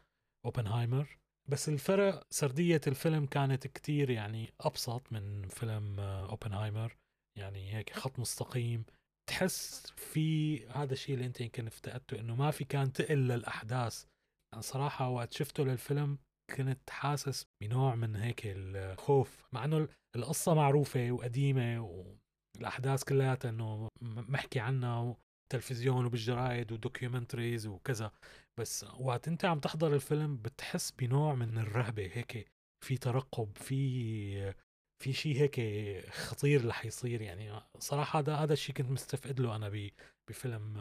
أوبنهايمر. 0.45 1.17
بس 1.49 1.69
الفرق 1.69 2.27
سردية 2.29 2.81
الفيلم 2.87 3.25
كانت 3.25 3.67
كتير 3.67 4.09
يعني 4.09 4.53
أبسط 4.61 5.11
من 5.11 5.47
فيلم 5.47 5.99
أوبنهايمر. 5.99 6.97
يعني 7.37 7.73
هيك 7.75 7.93
خط 7.93 8.19
مستقيم. 8.19 8.85
تحس 9.29 9.91
في 9.91 10.67
هذا 10.67 10.93
الشيء 10.93 11.15
اللي 11.15 11.25
أنت 11.25 11.41
يمكن 11.41 11.67
افتقدته 11.67 12.19
إنه 12.19 12.35
ما 12.35 12.51
في 12.51 12.63
كان 12.63 12.93
تقل 12.93 13.17
للاحداث 13.27 14.05
يعني 14.53 14.63
صراحة 14.63 15.09
وقت 15.09 15.33
شفته 15.33 15.63
للفيلم 15.63 16.17
كنت 16.55 16.89
حاسس 16.89 17.45
بنوع 17.61 17.95
من 17.95 18.15
هيك 18.15 18.41
الخوف 18.45 19.45
مع 19.51 19.65
إنه 19.65 19.87
القصة 20.15 20.53
معروفة 20.53 21.11
وقديمة 21.11 21.79
والأحداث 22.55 23.03
كلياتها 23.03 23.49
إنه 23.49 23.87
محكي 24.01 24.59
عنها 24.59 25.15
تلفزيون 25.51 26.05
وبالجرايد 26.05 26.71
و 26.71 26.78
documentaries 26.78 27.67
وكذا. 27.67 28.11
بس 28.59 28.85
وقت 28.99 29.27
أنت 29.27 29.45
عم 29.45 29.59
تحضر 29.59 29.93
الفيلم 29.93 30.37
بتحس 30.37 30.91
بنوع 30.91 31.35
من 31.35 31.57
الرهبة 31.57 32.11
هيك 32.13 32.47
في 32.85 32.97
ترقب 32.97 33.57
في 33.57 34.53
في 35.03 35.13
شيء 35.13 35.35
هيك 35.35 35.59
خطير 36.09 36.67
رح 36.67 36.85
يصير. 36.85 37.21
يعني 37.21 37.61
صراحة 37.79 38.19
هذا 38.19 38.35
هذا 38.35 38.53
الشيء 38.53 38.75
كنت 38.75 38.91
مستفقدله 38.91 39.55
أنا 39.55 39.89
بفيلم 40.29 40.77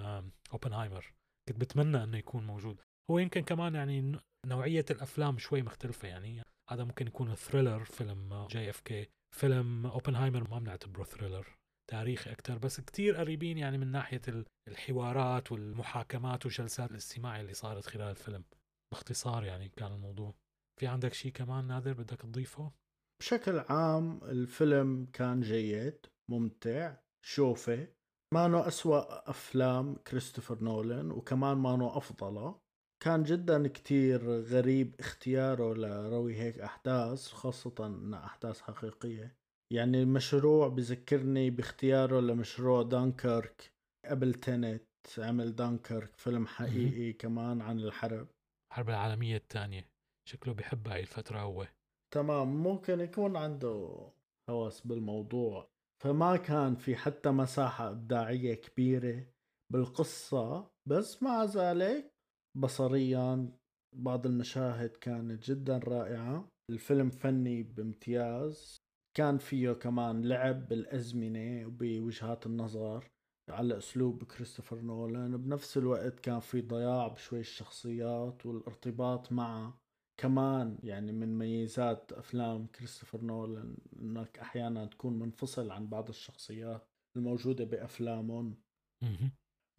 أوبنهايمر. 0.52 1.12
كنت 1.48 1.61
بتمنى 1.61 2.05
إنه 2.05 2.18
يكون 2.18 2.46
موجود. 2.46 2.81
هو 3.11 3.19
يمكن 3.19 3.40
كمان 3.40 3.75
يعني 3.75 4.21
نوعية 4.47 4.85
الأفلام 4.90 5.38
شوي 5.38 5.62
مختلفة 5.62 6.09
يعني. 6.09 6.42
هذا 6.71 6.85
ممكن 6.85 7.07
يكون 7.07 7.35
thriller 7.35 7.85
فيلم 7.85 8.47
JFK 8.47 9.09
فيلم 9.35 9.87
اوبنهايمر 9.87 10.51
ما 10.51 10.59
بنعتبره 10.59 11.05
thriller 11.05 11.57
تاريخي 11.90 12.33
أكثر 12.33 12.59
بس 12.59 12.81
كتير 12.81 13.16
قريبين 13.16 13.59
يعني 13.59 13.79
من 13.79 13.92
ناحية 13.92 14.23
الحوارات 14.69 15.53
والمحاكمات 15.53 16.47
وجلسات 16.47 16.90
الاستماع 16.90 17.40
اللي 17.40 17.55
صارت 17.55 17.87
خلال 17.87 18.11
الفيلم. 18.11 18.45
باختصار 18.92 19.45
يعني 19.45 19.69
كان 19.69 19.92
الموضوع. 19.92 20.35
في 20.81 20.87
عندك 20.87 21.12
شيء 21.12 21.33
كمان 21.33 21.66
نادر 21.66 21.92
بدك 21.92 22.21
تضيفه؟ 22.21 22.73
بشكل 23.21 23.59
عام 23.59 24.25
الفيلم 24.25 25.07
كان 25.12 25.40
جيد 25.40 26.07
ممتع 26.31 26.97
شوفه. 27.25 27.88
مو 28.35 28.69
أسوأ 28.69 29.31
أفلام 29.31 29.97
كريستوفر 29.97 30.64
نولان 30.64 31.11
وكمان 31.11 31.57
مو 31.57 31.97
أفضله. 31.97 32.65
كان 33.05 33.23
جدا 33.23 33.69
كتير 33.69 34.41
غريب 34.41 34.95
اختياره 35.01 35.75
لروي 35.75 36.37
هيك 36.37 36.59
أحداث 36.59 37.29
خاصة 37.29 37.87
إنها 37.87 38.25
أحداث 38.25 38.61
حقيقية. 38.61 39.37
يعني 39.73 40.03
المشروع 40.03 40.69
بذكرني 40.69 41.51
باختياره 41.51 42.21
لمشروع 42.21 42.83
دانكرك 42.83 43.73
قبل 44.05 44.35
تنت 44.35 44.83
عمل 45.19 45.57
دانكرك 45.57 46.17
فيلم 46.17 46.47
حقيقي 46.47 47.13
كمان 47.13 47.61
عن 47.61 47.81
الحرب. 47.81 48.29
الحرب 48.73 48.89
العالمية 48.89 49.37
الثانية. 49.37 49.89
شكله 50.29 50.55
بحب 50.55 50.89
هاي 50.89 51.01
الفترة 51.01 51.39
هو. 51.39 51.67
تمام. 52.15 52.63
ممكن 52.63 53.01
يكون 53.01 53.37
عنده 53.37 54.09
هوس 54.51 54.81
بالموضوع. 54.81 55.69
فما 56.03 56.37
كان 56.37 56.77
في 56.77 56.97
حتى 56.97 57.31
مساحة 57.31 57.91
إبداعية 57.91 58.55
كبيرة 58.55 59.27
بالقصة 59.73 60.71
بس 60.89 61.23
مع 61.23 61.45
ذلك 61.45 62.15
بصريا 62.57 63.53
بعض 63.97 64.27
المشاهد 64.27 64.90
كانت 64.90 65.51
جدا 65.51 65.79
رائعة. 65.79 66.49
الفيلم 66.71 67.11
فني 67.11 67.62
بامتياز. 67.62 68.77
كان 69.16 69.38
فيه 69.38 69.73
كمان 69.73 70.25
لعب 70.25 70.69
بالأزمنة 70.69 71.66
وبوجهات 71.66 72.47
النظر 72.47 73.09
على 73.51 73.79
أسلوب 73.79 74.25
كريستوفر 74.25 74.81
نولان. 74.81 75.37
بنفس 75.37 75.79
الوقت 75.79 76.21
كان 76.21 76.40
في 76.40 76.61
ضياع 76.61 77.09
بشوي 77.09 77.40
الشخصيات 77.40 78.47
والارتباط 78.47 79.33
مع 79.33 79.75
كمان 80.21 80.79
يعني 80.83 81.12
من 81.12 81.38
ميزات 81.38 82.12
أفلام 82.12 82.66
كريستوفر 82.66 83.21
نولان 83.21 83.77
إنك 84.03 84.38
أحيانا 84.38 84.87
تكون 84.87 85.19
منفصل 85.19 85.71
عن 85.71 85.88
بعض 85.88 86.09
الشخصيات 86.09 86.88
الموجودة 87.16 87.64
بأفلامهم. 87.64 88.57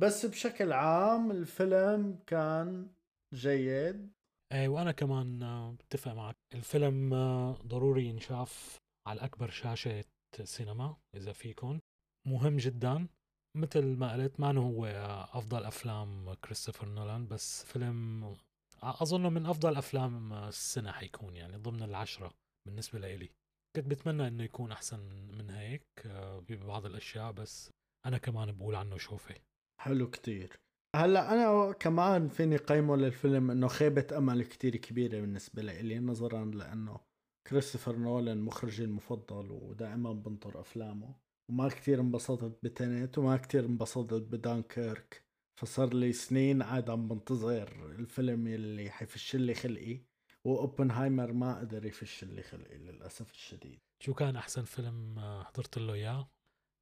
بس 0.02 0.26
بشكل 0.26 0.72
عام 0.74 1.32
الفيلم 1.32 2.20
كان 2.28 2.88
جيد. 3.34 4.12
إيه 4.52 4.68
وأنا 4.68 4.92
كمان 4.92 5.40
بتفق 5.76 6.12
معك. 6.14 6.36
الفيلم 6.54 7.10
ضروري 7.68 8.06
ينشاف 8.06 8.78
على 9.08 9.22
أكبر 9.22 9.50
شاشة 9.50 10.04
سينما 10.44 10.96
إذا 11.16 11.32
فيكم 11.34 11.80
مهم 12.28 12.58
جدا 12.58 13.08
مثل 13.58 13.86
ما 13.86 14.14
قلت 14.14 14.40
ما 14.40 14.58
هو 14.58 14.86
أفضل 15.34 15.66
أفلام 15.66 16.34
كريستوفر 16.34 16.88
نولان 16.88 17.28
بس 17.28 17.64
فيلم 17.64 18.36
اظنه 18.84 19.30
من 19.30 19.46
أفضل 19.46 19.76
أفلام 19.76 20.34
السنة 20.34 20.92
حيكون 20.92 21.36
يعني 21.36 21.58
ضمن 21.58 21.84
العشرة 21.84 22.34
بالنسبة 22.68 23.00
لإلي 23.00 23.30
كنت 23.76 23.88
بتمنى 23.88 24.28
إنه 24.28 24.44
يكون 24.44 24.72
أحسن 24.72 25.00
من 25.38 25.50
هيك 25.50 25.88
آه، 26.06 26.40
ببعض 26.40 26.86
الأشياء 26.86 27.32
بس 27.32 27.72
أنا 28.06 28.18
كمان 28.18 28.52
بقول 28.52 28.76
عنه 28.76 28.98
شوفه 28.98 29.36
حلو 29.88 30.10
كتير. 30.10 30.60
هلأ 30.95 31.34
أنا 31.34 31.71
كمان 31.71 32.28
فيني 32.28 32.58
قيمة 32.58 32.95
للفيلم 32.95 33.52
إنه 33.52 33.67
خيبة 33.67 34.08
أمل 34.17 34.44
كتير 34.44 34.75
كبيرة 34.75 35.21
بالنسبة 35.21 35.62
لي 35.62 36.00
نظرا 36.00 36.46
لأنه 36.46 37.00
كريستوفر 37.48 37.96
نولان 37.96 38.42
مخرجي 38.42 38.83
المفضل 38.83 39.52
ودائما 39.52 40.13
بنطر 40.13 40.60
أفلامه. 40.60 41.15
وما 41.50 41.69
كتير 41.69 42.00
انبسطت 42.02 42.60
بتنت 42.63 43.17
وما 43.17 43.38
كتير 43.38 43.65
انبسطت 43.65 44.21
بدانكيرك. 44.21 45.25
فصار 45.60 45.94
لي 45.94 46.13
سنين 46.13 46.63
قاعد 46.63 46.90
عم 46.90 47.08
بنتظر 47.08 47.96
الفيلم 48.00 48.48
اللي 48.48 48.90
حيفش 48.90 49.35
لي 49.35 49.54
خلقي 49.54 50.02
وأوبنهايمر 50.46 51.33
ما 51.33 51.60
قدر 51.60 51.85
يفش 51.85 52.23
لي 52.23 52.42
خلقي 52.42 52.77
للأسف 52.77 53.31
الشديد. 53.31 53.79
شو 54.04 54.13
كان 54.13 54.35
أحسن 54.35 54.63
فيلم 54.63 55.19
حضرت 55.19 55.77
له 55.77 55.94
إياه؟ 55.94 56.29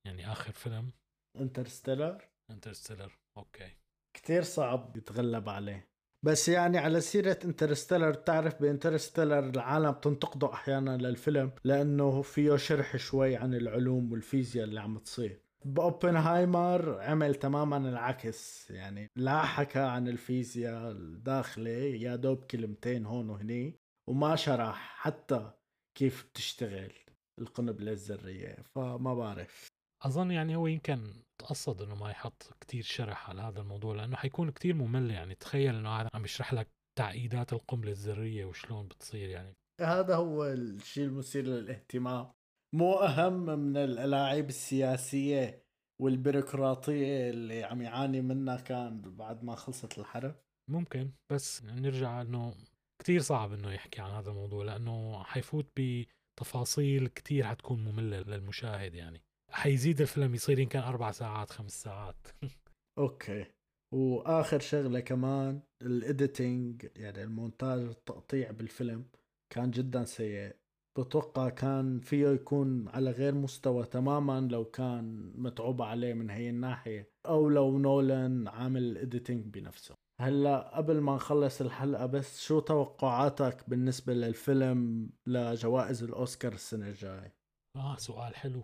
يعني 0.06 0.32
آخر 0.32 0.52
فيلم؟ 0.52 0.92
Interstellar؟ 1.40 2.35
Interstellar. 2.52 3.18
okay. 3.38 3.72
كتير 4.14 4.44
صعب 4.44 4.98
يتغلب 4.98 5.50
عليه. 5.50 5.88
بس 6.24 6.50
يعني 6.50 6.78
على 6.78 7.02
سيرة 7.02 7.40
Interstellar 7.46 8.12
بتعرف 8.12 8.62
ب 8.62 8.68
Interstellar 8.68 9.40
العالم 9.40 9.92
بتنتقده 9.92 10.54
أحيانا 10.54 10.98
للفيلم 10.98 11.52
لأنه 11.64 12.22
فيه 12.22 12.56
شرح 12.56 12.98
شوي 12.98 13.36
عن 13.36 13.54
العلوم 13.54 14.12
والفيزياء 14.12 14.66
اللي 14.66 14.82
عم 14.82 14.98
تصير. 14.98 15.42
بأوبنهايمر 15.66 17.02
عمل 17.02 17.36
تماما 17.36 17.78
العكس. 17.78 18.72
يعني 18.72 19.10
لا 19.16 19.42
حكى 19.42 19.80
عن 19.80 20.08
الفيزياء 20.08 20.92
الداخلة 20.92 21.70
يا 21.72 22.16
دوب 22.16 22.44
كلمتين 22.44 23.06
هون 23.06 23.30
وهني 23.30 23.80
وما 24.10 24.36
شرح 24.36 24.96
حتى 24.98 25.52
كيف 25.98 26.26
بتشتغل 26.30 26.94
القنبلة 27.40 27.92
الذرية. 27.92 28.56
فما 28.76 29.14
بعرف. 29.14 29.75
أظن 30.02 30.32
يعني 30.32 30.56
هو 30.56 30.68
يمكن 30.68 31.14
تقصد 31.38 31.82
إنه 31.82 31.96
ما 31.96 32.10
يحط 32.10 32.54
كتير 32.62 32.84
شرح 32.84 33.30
على 33.30 33.42
هذا 33.42 33.62
الموضوع 33.62 33.96
لأنه 33.96 34.16
حيكون 34.16 34.52
كتير 34.52 34.76
ممل 34.76 35.12
يعني. 35.12 35.36
تخيل 35.36 35.76
إنه 35.76 35.90
قاعد 35.90 36.08
عم 36.14 36.26
يشرح 36.26 36.54
لك 36.54 36.68
تعقيدات 36.98 37.54
القنبلة 37.54 37.92
الذرية 37.92 38.46
وشلون 38.46 38.88
بتصير 38.88 39.30
يعني. 39.30 39.56
هذا 39.82 40.16
هو 40.16 40.46
الشيء 40.46 41.06
المثير 41.06 41.44
للاهتمام. 41.44 42.32
مو 42.76 42.94
أهم 42.94 43.46
من 43.46 43.78
الألاعيب 43.78 44.50
السياسية 44.50 45.66
والبيروقراطية 46.02 47.30
اللي 47.30 47.64
عم 47.64 47.82
يعاني 47.82 48.22
منها 48.22 48.58
كان 48.58 49.02
بعد 49.02 49.44
ما 49.44 49.56
خلصت 49.56 50.00
الحرب؟ 50.00 50.36
ممكن 50.70 51.12
بس 51.32 51.64
نرجع 51.64 52.22
إنه 52.22 52.54
كتير 53.02 53.22
صعب 53.22 53.54
إنه 53.54 53.72
يحكي 53.72 54.02
عن 54.02 54.12
هذا 54.12 54.30
الموضوع 54.30 54.64
لأنه 54.64 55.24
حيفوت 55.24 55.66
بتفاصيل 55.80 57.08
كتير 57.08 57.46
حتكون 57.46 57.84
مملة 57.84 58.20
للمشاهد 58.20 58.96
يعني. 58.96 59.22
حيزيد 59.56 60.02
الفيلم 60.02 60.36
يصير 60.36 60.60
يمكن 60.60 60.80
أربع 60.80 61.12
ساعات 61.12 61.50
خمس 61.50 61.84
ساعات. 61.84 62.28
okay. 62.98 63.46
وآخر 63.94 64.60
شغلة 64.60 65.00
كمان 65.00 65.62
ال 65.82 65.95
editing 65.95 66.88
يعني 66.96 67.24
المونتاج 67.24 67.80
التقطيع 67.80 68.52
بالفيلم 68.52 69.06
كان 69.54 69.72
جدا 69.72 70.06
سيء. 70.06 70.56
بتوقع 71.00 71.50
كان 71.50 72.00
فيه 72.00 72.28
يكون 72.28 72.88
على 72.88 73.12
غير 73.12 73.36
مستوى 73.36 73.86
تماما 73.86 74.48
لو 74.52 74.66
كان 74.66 75.34
متعوب 75.36 75.82
عليه 75.82 76.14
من 76.14 76.30
هي 76.30 76.50
الناحية 76.50 77.10
أو 77.26 77.50
لو 77.50 77.78
نولان 77.78 78.48
عامل 78.48 78.84
ال 78.84 78.91
editing 78.92 79.46
بنفسه. 79.46 79.96
هلأ 80.22 80.78
قبل 80.78 81.02
ما 81.02 81.16
نخلص 81.16 81.62
الحلقة 81.62 82.06
بس 82.06 82.42
شو 82.42 82.60
توقعاتك 82.60 83.70
بالنسبة 83.70 84.14
للفيلم 84.14 85.10
لجوائز 85.28 86.04
الأوسكار 86.04 86.54
السنة 86.54 86.88
الجاية؟ 86.88 87.35
آه 87.76 87.96
سؤال 87.96 88.36
حلو. 88.36 88.64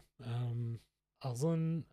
أظن 1.23 1.83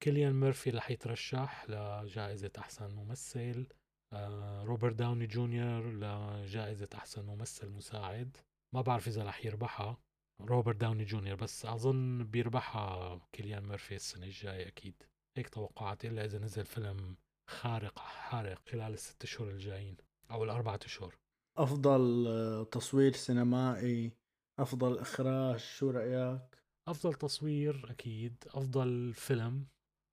كيليان 0.00 0.32
ميرفي 0.40 0.70
رح 0.70 0.90
يترشح 0.90 1.70
لجائزة 1.70 2.50
أحسن 2.58 2.94
ممثل. 2.94 3.66
آه 4.12 4.64
روبرت 4.64 4.94
داوني 4.94 5.26
جونيور 5.26 5.92
لجائزة 5.92 6.88
أحسن 6.94 7.24
ممثل 7.26 7.70
مساعد. 7.70 8.36
ما 8.74 8.82
بعرف 8.82 9.08
إذا 9.08 9.24
رح 9.24 9.46
يربحها 9.46 9.98
روبرت 10.40 10.76
داوني 10.76 11.04
جونيور 11.04 11.36
بس 11.36 11.66
أظن 11.66 12.24
بيربحها 12.24 13.20
كيليان 13.32 13.68
ميرفي 13.68 13.94
السنة 13.94 14.26
الجاية 14.26 14.68
أكيد. 14.68 15.02
هيك 15.36 15.48
توقعاتي 15.48 16.08
إلا 16.08 16.24
إذا 16.24 16.38
نزل 16.38 16.64
فيلم 16.64 17.16
خارق 17.50 17.98
حارق 17.98 18.68
خلال 18.68 18.92
الست 18.92 19.24
اشهر 19.24 19.48
الجايين 19.48 19.96
أو 20.30 20.44
الأربعة 20.44 20.80
اشهر 20.84 21.14
أفضل 21.58 22.26
آه، 22.28 22.64
تصوير 22.64 23.12
سينمائي 23.12 24.12
أفضل 24.58 24.98
إخراج 24.98 25.58
شو 25.58 25.90
رأيك؟ 25.90 26.59
أفضل 26.88 27.14
تصوير 27.14 27.90
أكيد 27.90 28.44
أفضل 28.46 29.14
فيلم 29.14 29.66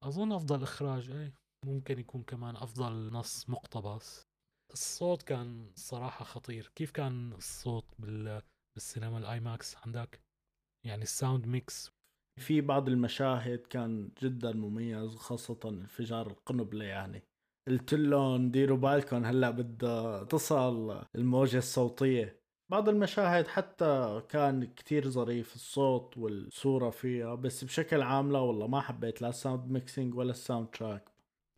أظن 0.03 0.31
أفضل 0.31 0.63
إخراج 0.63 1.09
إيه 1.09 1.33
ممكن 1.65 1.99
يكون 1.99 2.23
كمان 2.23 2.55
أفضل 2.55 3.13
نص 3.13 3.49
مقتبس. 3.49 4.23
الصوت 4.73 5.23
كان 5.23 5.71
صراحة 5.75 6.25
خطير. 6.25 6.71
كيف 6.75 6.91
كان 6.91 7.33
الصوت 7.33 7.85
بال... 7.99 8.41
بالسينما 8.75 9.17
ال 9.17 9.39
IMAX 9.39 9.75
عندك؟ 9.77 10.21
يعني 10.85 11.03
الساوند 11.03 11.47
ميكس. 11.47 11.91
في 12.39 12.61
بعض 12.61 12.89
المشاهد 12.89 13.59
كان 13.59 14.11
جدا 14.21 14.53
مميز 14.53 15.15
خاصة 15.15 15.59
انفجار 15.65 16.27
القنبلة 16.27 16.85
يعني. 16.85 17.23
قلت 17.67 17.93
لهم 17.93 18.51
ديروا 18.51 18.77
بالكم 18.77 19.25
هلأ 19.25 19.49
بدها 19.49 20.23
تصل 20.23 21.05
الموجة 21.15 21.57
الصوتية. 21.57 22.41
بعض 22.71 22.89
المشاهد 22.89 23.47
حتى 23.47 24.21
كان 24.29 24.65
كتير 24.65 25.09
ظريف 25.09 25.55
الصوت 25.55 26.17
والصورة 26.17 26.89
فيها 26.89 27.35
بس 27.35 27.63
بشكل 27.63 28.01
عام 28.01 28.31
لا 28.31 28.39
والله 28.39 28.67
ما 28.67 28.81
حبيت 28.81 29.21
لا 29.21 29.29
ال 29.29 29.36
sound 29.36 29.71
mixing 29.71 30.15
ولا 30.15 30.31
ال 30.31 30.67
soundtrack 30.67 31.11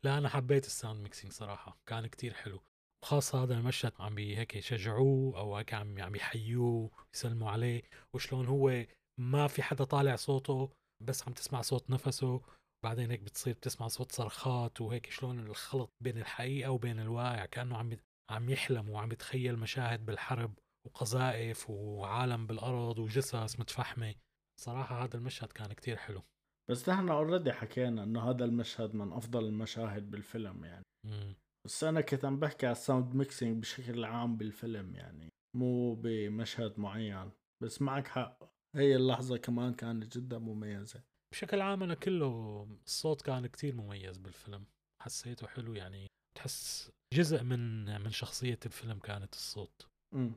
لا 0.04 0.18
أنا 0.18 0.30
حبيت 0.30 0.66
ال 0.66 0.72
sound 0.72 1.02
mixing 1.02 1.34
صراحة 1.34 1.78
كان 1.86 2.08
كتير 2.08 2.34
حلو. 2.34 2.60
خاصة 3.06 3.44
هذا 3.44 3.54
المشهد 3.54 3.94
عم 4.00 4.18
هيك 4.18 4.56
يشجعوه 4.56 5.40
أو 5.40 5.56
هيك 5.56 5.74
عم 5.74 6.02
عم 6.02 6.16
يحيوه 6.16 6.92
يسلموا 7.14 7.52
عليه. 7.52 7.82
وشلون 8.14 8.46
هو 8.46 8.86
ما 9.20 9.48
في 9.48 9.64
حدا 9.64 9.84
طالع 9.84 10.16
صوته 10.16 10.70
بس 11.04 11.28
عم 11.28 11.34
تسمع 11.34 11.62
صوت 11.62 11.90
نفسه. 11.90 12.42
بعدين 12.84 13.12
هيك 13.12 13.22
بتصير 13.22 13.54
بتسمع 13.54 13.88
صوت 13.88 14.12
صرخات 14.12 14.82
وهيك 14.82 15.10
شلون 15.10 15.40
الخلط 15.40 15.92
بين 16.04 16.18
الحقيقة 16.18 16.72
وبين 16.72 17.00
الواقع 17.00 17.46
كأنه 17.46 17.78
عم 17.78 17.98
عم 18.30 18.50
يحلم 18.50 18.90
وعم 18.90 19.12
يتخيل 19.12 19.60
مشاهد 19.60 20.06
بالحرب. 20.06 20.54
وقذائف 20.90 21.70
وعالم 21.70 22.48
بالأرض 22.48 23.00
وجثث 23.00 23.60
متفحمة. 23.60 24.16
صراحة 24.62 25.04
هذا 25.04 25.18
المشهد 25.18 25.52
كان 25.52 25.74
كتير 25.74 25.96
حلو. 25.96 26.24
بس 26.72 26.90
نحن 26.90 27.10
already 27.10 27.54
حكينا 27.54 28.04
إنه 28.04 28.30
هذا 28.30 28.46
المشهد 28.46 28.96
من 28.96 29.14
أفضل 29.14 29.46
المشاهد 29.46 30.12
بالفيلم 30.12 30.66
يعني. 30.66 30.84
مم. 31.06 31.36
بس 31.66 31.84
أنا 31.84 32.02
كنت 32.02 32.26
عم 32.26 32.40
بحكي 32.40 32.66
على 32.66 32.76
ال 32.76 32.83
sound 32.83 33.16
mixing 33.16 33.62
بشكل 33.62 34.04
عام 34.06 34.38
بالفيلم 34.38 34.96
يعني 34.96 35.30
مو 35.56 35.96
بمشهد 35.96 36.80
معين. 36.80 37.32
بس 37.64 37.82
معك 37.82 38.08
حق 38.08 38.44
هي 38.76 38.96
اللحظة 38.96 39.38
كمان 39.38 39.74
كانت 39.74 40.18
جدا 40.18 40.38
مميزة. 40.38 41.04
بشكل 41.34 41.62
عام 41.62 41.84
أنا 41.84 41.96
كله 41.96 42.64
الصوت 42.86 43.22
كان 43.22 43.48
كتير 43.48 43.76
مميز 43.76 44.18
بالفيلم. 44.18 44.66
حسيته 45.04 45.48
حلو 45.48 45.74
يعني 45.74 46.08
تحس 46.38 46.92
جزء 47.14 47.44
من 47.44 47.86
من 48.02 48.10
شخصية 48.10 48.60
الفيلم 48.66 49.00
كانت 49.00 49.34
الصوت. 49.34 49.88
م. 50.16 50.32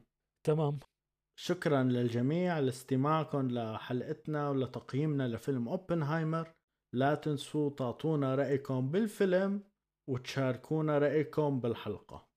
تمام. 0.44 0.78
شكرا 1.38 1.82
للجميع 1.82 2.58
لاستماعكم 2.58 3.48
لحلقتنا 3.48 4.48
ولتقييمنا 4.48 5.28
لفيلم 5.28 5.68
أوبنهايمر. 5.68 6.52
لا 6.94 7.14
تنسوا 7.14 7.70
تعطونا 7.70 8.34
رأيكم 8.34 8.90
بالفيلم 8.90 9.62
وتشاركونا 10.10 10.98
رأيكم 10.98 11.60
بالحلقة. 11.60 12.28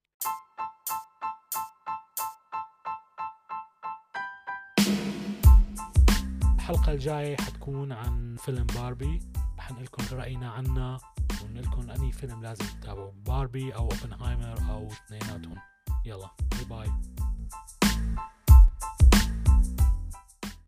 الحلقة 6.55 6.91
الجاية 6.91 7.35
حتكون 7.35 7.91
عن 7.91 8.35
فيلم 8.39 8.67
باربي. 8.75 9.19
حنقول 9.57 9.83
لكم 9.83 10.17
رأينا 10.17 10.49
عنه 10.49 10.99
ونقول 11.43 11.63
لكم 11.63 11.89
أني 11.89 12.11
فيلم 12.11 12.43
لازم 12.43 12.65
تتابعوا 12.65 13.11
باربي 13.11 13.75
أو 13.75 13.89
أوبنهايمر 13.91 14.57
أو 14.71 14.87
اثنيناتهم. 14.87 15.55
يلا 16.05 16.29
bye 16.51 16.65
bye. 16.69 17.14